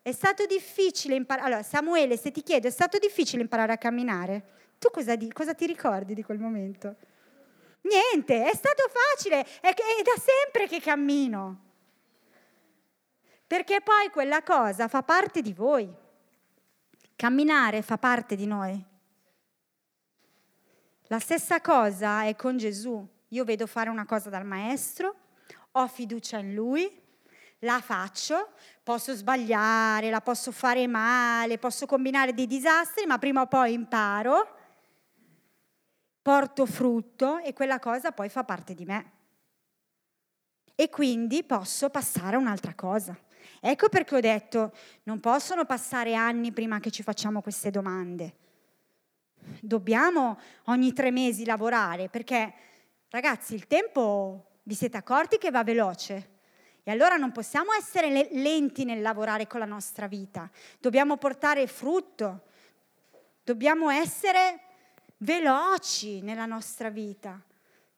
È 0.00 0.12
stato 0.12 0.46
difficile 0.46 1.14
imparare. 1.14 1.46
Allora, 1.46 1.62
Samuele, 1.62 2.16
se 2.16 2.30
ti 2.30 2.42
chiedo, 2.42 2.66
è 2.66 2.72
stato 2.72 2.98
difficile 2.98 3.42
imparare 3.42 3.72
a 3.72 3.78
camminare? 3.78 4.44
Tu 4.78 4.90
cosa, 4.90 5.14
di, 5.14 5.30
cosa 5.32 5.54
ti 5.54 5.66
ricordi 5.66 6.14
di 6.14 6.24
quel 6.24 6.38
momento? 6.38 6.96
Niente, 7.82 8.48
è 8.48 8.54
stato 8.54 8.84
facile, 8.88 9.40
è, 9.60 9.68
è 9.68 10.02
da 10.02 10.20
sempre 10.20 10.66
che 10.66 10.80
cammino 10.80 11.70
perché 13.52 13.82
poi 13.82 14.08
quella 14.08 14.42
cosa 14.42 14.88
fa 14.88 15.02
parte 15.02 15.42
di 15.42 15.52
voi. 15.52 15.86
Camminare 17.14 17.82
fa 17.82 17.98
parte 17.98 18.34
di 18.34 18.46
noi. 18.46 18.82
La 21.08 21.18
stessa 21.18 21.60
cosa 21.60 22.24
è 22.24 22.34
con 22.34 22.56
Gesù. 22.56 23.06
Io 23.28 23.44
vedo 23.44 23.66
fare 23.66 23.90
una 23.90 24.06
cosa 24.06 24.30
dal 24.30 24.46
Maestro, 24.46 25.14
ho 25.72 25.86
fiducia 25.86 26.38
in 26.38 26.54
Lui, 26.54 26.90
la 27.58 27.82
faccio, 27.82 28.52
posso 28.82 29.14
sbagliare, 29.14 30.08
la 30.08 30.22
posso 30.22 30.50
fare 30.50 30.86
male, 30.86 31.58
posso 31.58 31.84
combinare 31.84 32.32
dei 32.32 32.46
disastri, 32.46 33.04
ma 33.04 33.18
prima 33.18 33.42
o 33.42 33.48
poi 33.48 33.74
imparo, 33.74 34.56
porto 36.22 36.64
frutto 36.64 37.36
e 37.36 37.52
quella 37.52 37.78
cosa 37.78 38.12
poi 38.12 38.30
fa 38.30 38.44
parte 38.44 38.72
di 38.72 38.86
me. 38.86 39.12
E 40.74 40.88
quindi 40.88 41.44
posso 41.44 41.90
passare 41.90 42.36
a 42.36 42.38
un'altra 42.38 42.74
cosa. 42.74 43.14
Ecco 43.60 43.88
perché 43.88 44.16
ho 44.16 44.20
detto, 44.20 44.72
non 45.04 45.20
possono 45.20 45.64
passare 45.64 46.14
anni 46.14 46.52
prima 46.52 46.80
che 46.80 46.90
ci 46.90 47.02
facciamo 47.02 47.42
queste 47.42 47.70
domande. 47.70 48.36
Dobbiamo 49.60 50.38
ogni 50.64 50.92
tre 50.92 51.10
mesi 51.10 51.44
lavorare 51.44 52.08
perché, 52.08 52.52
ragazzi, 53.08 53.54
il 53.54 53.66
tempo 53.66 54.58
vi 54.62 54.74
siete 54.74 54.96
accorti 54.96 55.38
che 55.38 55.50
va 55.50 55.64
veloce. 55.64 56.30
E 56.84 56.90
allora 56.90 57.16
non 57.16 57.30
possiamo 57.30 57.72
essere 57.72 58.28
lenti 58.32 58.84
nel 58.84 59.02
lavorare 59.02 59.46
con 59.46 59.60
la 59.60 59.66
nostra 59.66 60.08
vita, 60.08 60.50
dobbiamo 60.80 61.16
portare 61.16 61.68
frutto, 61.68 62.42
dobbiamo 63.44 63.88
essere 63.88 64.60
veloci 65.18 66.22
nella 66.22 66.46
nostra 66.46 66.90
vita, 66.90 67.40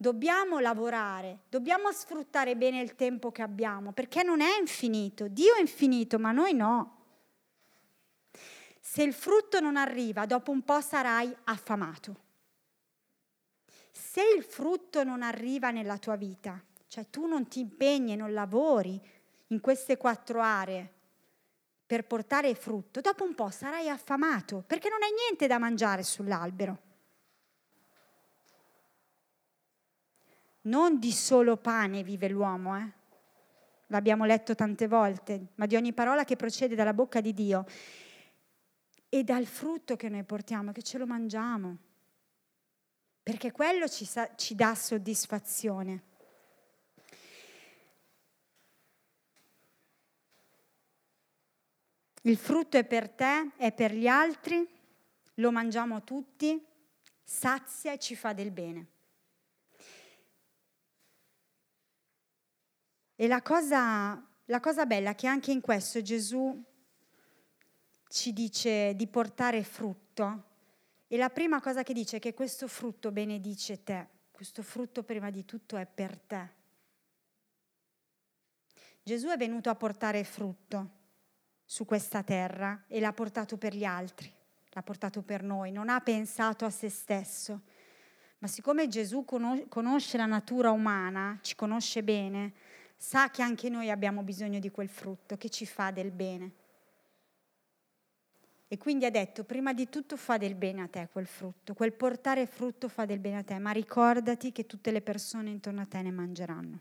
dobbiamo 0.04 0.58
lavorare, 0.58 1.44
dobbiamo 1.48 1.90
sfruttare 1.90 2.56
bene 2.56 2.78
il 2.82 2.94
tempo 2.94 3.32
che 3.32 3.40
abbiamo, 3.40 3.92
perché 3.92 4.22
non 4.22 4.42
è 4.42 4.58
infinito, 4.60 5.28
Dio 5.28 5.54
è 5.54 5.60
infinito, 5.60 6.18
ma 6.18 6.30
noi 6.30 6.52
no. 6.52 6.98
Se 8.78 9.02
il 9.02 9.14
frutto 9.14 9.60
non 9.60 9.76
arriva, 9.76 10.26
dopo 10.26 10.50
un 10.50 10.60
po' 10.60 10.82
sarai 10.82 11.34
affamato. 11.44 12.20
Se 13.90 14.20
il 14.36 14.44
frutto 14.44 15.04
non 15.04 15.22
arriva 15.22 15.70
nella 15.70 15.96
tua 15.96 16.16
vita, 16.16 16.62
cioè 16.86 17.08
tu 17.08 17.24
non 17.24 17.48
ti 17.48 17.60
impegni 17.60 18.12
e 18.12 18.16
non 18.16 18.34
lavori 18.34 19.00
in 19.46 19.60
queste 19.60 19.96
quattro 19.96 20.42
aree 20.42 20.92
per 21.86 22.04
portare 22.04 22.54
frutto, 22.54 23.00
dopo 23.00 23.24
un 23.24 23.34
po' 23.34 23.48
sarai 23.48 23.88
affamato 23.88 24.62
perché 24.66 24.90
non 24.90 25.02
hai 25.02 25.12
niente 25.12 25.46
da 25.46 25.58
mangiare 25.58 26.02
sull'albero. 26.02 26.92
Non 30.64 30.98
di 30.98 31.12
solo 31.12 31.56
pane 31.56 32.02
vive 32.02 32.28
l'uomo, 32.28 32.76
eh? 32.76 32.92
l'abbiamo 33.88 34.24
letto 34.24 34.54
tante 34.54 34.88
volte, 34.88 35.48
ma 35.56 35.66
di 35.66 35.76
ogni 35.76 35.92
parola 35.92 36.24
che 36.24 36.36
procede 36.36 36.74
dalla 36.74 36.94
bocca 36.94 37.20
di 37.20 37.34
Dio 37.34 37.66
e 39.08 39.22
dal 39.22 39.46
frutto 39.46 39.96
che 39.96 40.08
noi 40.08 40.24
portiamo, 40.24 40.72
che 40.72 40.82
ce 40.82 40.98
lo 40.98 41.06
mangiamo, 41.06 41.76
perché 43.22 43.52
quello 43.52 43.88
ci, 43.88 44.04
sa- 44.04 44.34
ci 44.34 44.54
dà 44.54 44.74
soddisfazione. 44.74 46.02
Il 52.22 52.38
frutto 52.38 52.78
è 52.78 52.84
per 52.84 53.10
te, 53.10 53.50
è 53.56 53.70
per 53.70 53.92
gli 53.92 54.06
altri, 54.06 54.66
lo 55.34 55.52
mangiamo 55.52 56.02
tutti, 56.02 56.64
sazia 57.22 57.92
e 57.92 57.98
ci 57.98 58.16
fa 58.16 58.32
del 58.32 58.50
bene. 58.50 58.93
E 63.24 63.26
la 63.26 63.40
cosa, 63.40 64.22
la 64.44 64.60
cosa 64.60 64.84
bella 64.84 65.12
è 65.12 65.14
che 65.14 65.26
anche 65.26 65.50
in 65.50 65.62
questo 65.62 66.02
Gesù 66.02 66.62
ci 68.06 68.34
dice 68.34 68.94
di 68.94 69.06
portare 69.06 69.64
frutto 69.64 70.44
e 71.06 71.16
la 71.16 71.30
prima 71.30 71.58
cosa 71.62 71.82
che 71.82 71.94
dice 71.94 72.18
è 72.18 72.20
che 72.20 72.34
questo 72.34 72.68
frutto 72.68 73.10
benedice 73.12 73.82
te, 73.82 74.08
questo 74.30 74.62
frutto 74.62 75.04
prima 75.04 75.30
di 75.30 75.46
tutto 75.46 75.78
è 75.78 75.86
per 75.86 76.18
te. 76.18 76.48
Gesù 79.02 79.28
è 79.28 79.38
venuto 79.38 79.70
a 79.70 79.74
portare 79.74 80.22
frutto 80.22 80.90
su 81.64 81.86
questa 81.86 82.22
terra 82.22 82.84
e 82.88 83.00
l'ha 83.00 83.14
portato 83.14 83.56
per 83.56 83.74
gli 83.74 83.84
altri, 83.84 84.30
l'ha 84.68 84.82
portato 84.82 85.22
per 85.22 85.42
noi, 85.42 85.72
non 85.72 85.88
ha 85.88 85.98
pensato 86.02 86.66
a 86.66 86.70
se 86.70 86.90
stesso. 86.90 87.62
Ma 88.36 88.48
siccome 88.48 88.86
Gesù 88.86 89.24
conosce 89.24 90.18
la 90.18 90.26
natura 90.26 90.72
umana, 90.72 91.38
ci 91.40 91.54
conosce 91.54 92.02
bene, 92.02 92.63
sa 92.96 93.30
che 93.30 93.42
anche 93.42 93.68
noi 93.68 93.90
abbiamo 93.90 94.22
bisogno 94.22 94.58
di 94.58 94.70
quel 94.70 94.88
frutto 94.88 95.36
che 95.36 95.48
ci 95.50 95.66
fa 95.66 95.90
del 95.90 96.10
bene. 96.10 96.52
E 98.66 98.78
quindi 98.78 99.04
ha 99.04 99.10
detto, 99.10 99.44
prima 99.44 99.72
di 99.72 99.88
tutto 99.88 100.16
fa 100.16 100.36
del 100.36 100.54
bene 100.54 100.82
a 100.82 100.88
te 100.88 101.08
quel 101.12 101.26
frutto, 101.26 101.74
quel 101.74 101.92
portare 101.92 102.46
frutto 102.46 102.88
fa 102.88 103.04
del 103.04 103.20
bene 103.20 103.38
a 103.38 103.42
te, 103.44 103.58
ma 103.58 103.70
ricordati 103.70 104.52
che 104.52 104.66
tutte 104.66 104.90
le 104.90 105.00
persone 105.00 105.50
intorno 105.50 105.82
a 105.82 105.86
te 105.86 106.02
ne 106.02 106.10
mangeranno. 106.10 106.80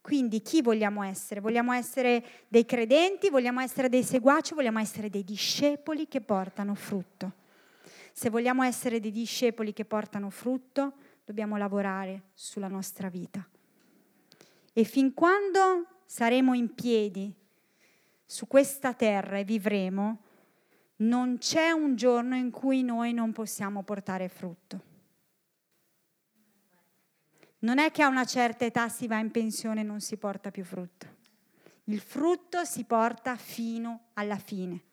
Quindi 0.00 0.40
chi 0.40 0.62
vogliamo 0.62 1.02
essere? 1.02 1.40
Vogliamo 1.40 1.72
essere 1.72 2.24
dei 2.48 2.64
credenti, 2.64 3.28
vogliamo 3.28 3.60
essere 3.60 3.88
dei 3.88 4.02
seguaci, 4.02 4.54
vogliamo 4.54 4.78
essere 4.78 5.10
dei 5.10 5.22
discepoli 5.22 6.08
che 6.08 6.22
portano 6.22 6.74
frutto. 6.74 7.32
Se 8.12 8.30
vogliamo 8.30 8.62
essere 8.62 9.00
dei 9.00 9.12
discepoli 9.12 9.72
che 9.72 9.84
portano 9.84 10.30
frutto, 10.30 10.94
dobbiamo 11.24 11.56
lavorare 11.56 12.30
sulla 12.32 12.68
nostra 12.68 13.10
vita. 13.10 13.46
E 14.78 14.84
fin 14.84 15.12
quando 15.12 16.02
saremo 16.06 16.54
in 16.54 16.72
piedi 16.72 17.34
su 18.24 18.46
questa 18.46 18.94
terra 18.94 19.38
e 19.38 19.42
vivremo, 19.42 20.22
non 20.98 21.38
c'è 21.38 21.72
un 21.72 21.96
giorno 21.96 22.36
in 22.36 22.52
cui 22.52 22.84
noi 22.84 23.12
non 23.12 23.32
possiamo 23.32 23.82
portare 23.82 24.28
frutto. 24.28 24.82
Non 27.58 27.80
è 27.80 27.90
che 27.90 28.04
a 28.04 28.06
una 28.06 28.24
certa 28.24 28.66
età 28.66 28.88
si 28.88 29.08
va 29.08 29.18
in 29.18 29.32
pensione 29.32 29.80
e 29.80 29.82
non 29.82 29.98
si 29.98 30.16
porta 30.16 30.52
più 30.52 30.62
frutto. 30.62 31.06
Il 31.86 31.98
frutto 31.98 32.64
si 32.64 32.84
porta 32.84 33.34
fino 33.34 34.10
alla 34.12 34.38
fine. 34.38 34.84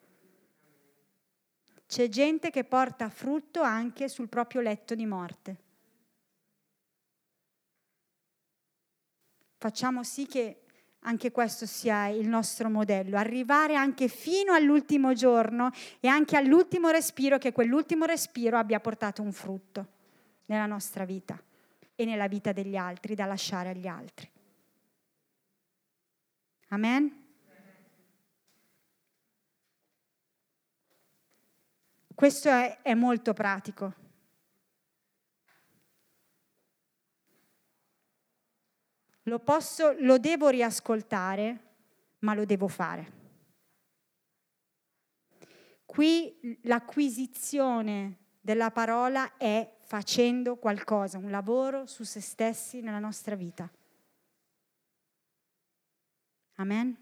C'è 1.86 2.10
gente 2.10 2.50
che 2.50 2.64
porta 2.64 3.10
frutto 3.10 3.62
anche 3.62 4.10
sul 4.10 4.30
proprio 4.30 4.62
letto 4.62 4.96
di 4.96 5.06
morte. 5.06 5.65
Facciamo 9.66 10.04
sì 10.04 10.28
che 10.28 10.62
anche 11.00 11.32
questo 11.32 11.66
sia 11.66 12.06
il 12.10 12.28
nostro 12.28 12.70
modello, 12.70 13.18
arrivare 13.18 13.74
anche 13.74 14.08
fino 14.08 14.54
all'ultimo 14.54 15.14
giorno 15.14 15.72
e 16.00 16.08
anche 16.08 16.38
all'ultimo 16.38 16.90
respiro, 16.90 17.40
che 17.40 17.52
quell'ultimo 17.52 18.06
respiro 18.06 18.60
abbia 18.60 18.80
portato 18.80 19.24
un 19.24 19.32
frutto 19.32 19.88
nella 20.46 20.68
nostra 20.68 21.04
vita 21.04 21.42
e 21.96 22.06
nella 22.06 22.28
vita 22.28 22.52
degli 22.52 22.76
altri, 22.76 23.16
da 23.16 23.26
lasciare 23.26 23.70
agli 23.70 23.88
altri. 23.88 24.30
Amen? 26.68 27.24
Questo 32.14 32.50
è, 32.50 32.82
è 32.84 32.94
molto 32.94 33.34
pratico. 33.34 34.05
Lo 39.28 39.40
posso, 39.40 39.96
lo 40.00 40.18
devo 40.18 40.50
riascoltare, 40.50 41.60
ma 42.20 42.34
lo 42.34 42.46
devo 42.46 42.68
fare. 42.68 43.24
Qui 45.86 46.60
l'acquisizione 46.64 48.18
della 48.40 48.70
parola 48.70 49.38
è 49.38 49.78
facendo 49.82 50.58
qualcosa, 50.58 51.18
un 51.18 51.32
lavoro 51.32 51.86
su 51.86 52.04
se 52.04 52.22
stessi 52.22 52.82
nella 52.82 53.00
nostra 53.00 53.36
vita. 53.36 53.68
Amen. 56.56 56.96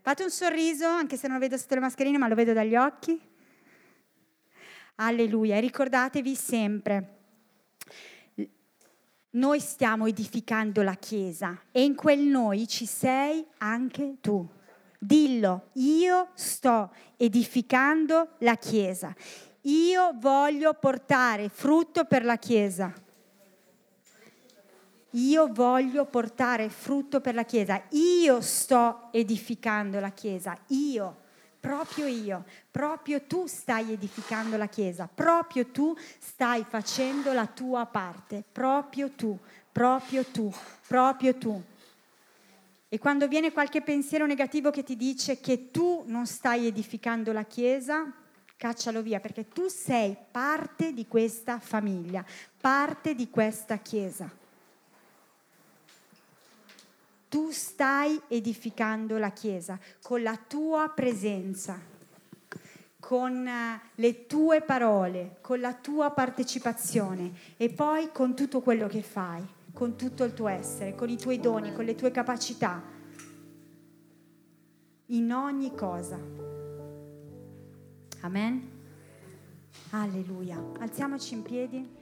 Fate 0.00 0.22
un 0.22 0.30
sorriso, 0.30 0.86
anche 0.86 1.16
se 1.16 1.26
non 1.26 1.36
lo 1.36 1.42
vedo 1.42 1.56
sotto 1.56 1.74
le 1.74 1.80
mascherine, 1.80 2.18
ma 2.18 2.28
lo 2.28 2.34
vedo 2.34 2.52
dagli 2.52 2.76
occhi. 2.76 3.18
Alleluia. 4.96 5.58
Ricordatevi 5.58 6.34
sempre, 6.34 7.25
noi 9.36 9.60
stiamo 9.60 10.06
edificando 10.06 10.82
la 10.82 10.94
Chiesa 10.94 11.60
e 11.70 11.82
in 11.82 11.94
quel 11.94 12.20
noi 12.20 12.66
ci 12.66 12.86
sei 12.86 13.44
anche 13.58 14.16
tu. 14.20 14.46
Dillo, 14.98 15.68
io 15.74 16.28
sto 16.34 16.92
edificando 17.16 18.30
la 18.38 18.56
Chiesa. 18.56 19.14
Io 19.62 20.12
voglio 20.16 20.74
portare 20.74 21.48
frutto 21.48 22.04
per 22.04 22.24
la 22.24 22.36
Chiesa. 22.36 22.92
Io 25.10 25.48
voglio 25.52 26.04
portare 26.06 26.68
frutto 26.68 27.20
per 27.20 27.34
la 27.34 27.44
Chiesa. 27.44 27.82
Io 27.90 28.40
sto 28.40 29.08
edificando 29.12 30.00
la 30.00 30.10
Chiesa. 30.10 30.56
Io, 30.68 31.16
proprio 31.66 32.06
io, 32.06 32.44
proprio 32.70 33.22
tu 33.22 33.46
stai 33.46 33.92
edificando 33.92 34.56
la 34.56 34.68
Chiesa. 34.68 35.08
Proprio 35.12 35.66
tu 35.66 35.96
stai 36.20 36.64
facendo 36.68 37.32
la 37.32 37.46
tua 37.46 37.86
parte. 37.86 38.44
Proprio 38.52 39.10
tu, 39.10 39.36
proprio 39.72 40.24
tu, 40.24 40.52
proprio 40.86 41.34
tu. 41.34 41.60
E 42.88 42.98
quando 43.00 43.26
viene 43.26 43.50
qualche 43.50 43.82
pensiero 43.82 44.26
negativo 44.26 44.70
che 44.70 44.84
ti 44.84 44.96
dice 44.96 45.40
che 45.40 45.72
tu 45.72 46.04
non 46.06 46.26
stai 46.26 46.66
edificando 46.66 47.32
la 47.32 47.44
Chiesa, 47.44 48.12
caccialo 48.56 49.02
via 49.02 49.18
perché 49.18 49.48
tu 49.48 49.66
sei 49.66 50.16
parte 50.30 50.92
di 50.92 51.08
questa 51.08 51.58
famiglia, 51.58 52.24
parte 52.60 53.16
di 53.16 53.28
questa 53.28 53.78
chiesa. 53.78 54.30
Tu 57.28 57.50
stai 57.50 58.20
edificando 58.28 59.18
la 59.18 59.30
Chiesa 59.30 59.78
con 60.02 60.22
la 60.22 60.36
tua 60.36 60.88
presenza, 60.94 61.80
con 63.00 63.46
eh, 63.46 63.80
le 63.96 64.26
tue 64.26 64.62
parole, 64.62 65.36
con 65.40 65.60
la 65.60 65.74
tua 65.74 66.10
partecipazione 66.10 67.32
e 67.56 67.68
poi 67.70 68.10
con 68.12 68.34
tutto 68.34 68.60
quello 68.60 68.86
che 68.86 69.02
fai, 69.02 69.44
con 69.72 69.96
tutto 69.96 70.24
il 70.24 70.34
tuo 70.34 70.48
essere, 70.48 70.94
con 70.94 71.08
i 71.08 71.16
tuoi 71.16 71.40
doni, 71.40 71.72
con 71.72 71.84
le 71.84 71.94
tue 71.94 72.10
capacità, 72.10 72.82
in 75.06 75.32
ogni 75.32 75.74
cosa. 75.74 76.18
Amen. 78.20 78.74
Alleluia. 79.90 80.60
Alziamoci 80.80 81.34
in 81.34 81.42
piedi. 81.42 81.94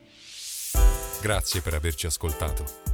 Grazie 1.20 1.60
per 1.60 1.74
averci 1.74 2.06
ascoltato. 2.06 2.93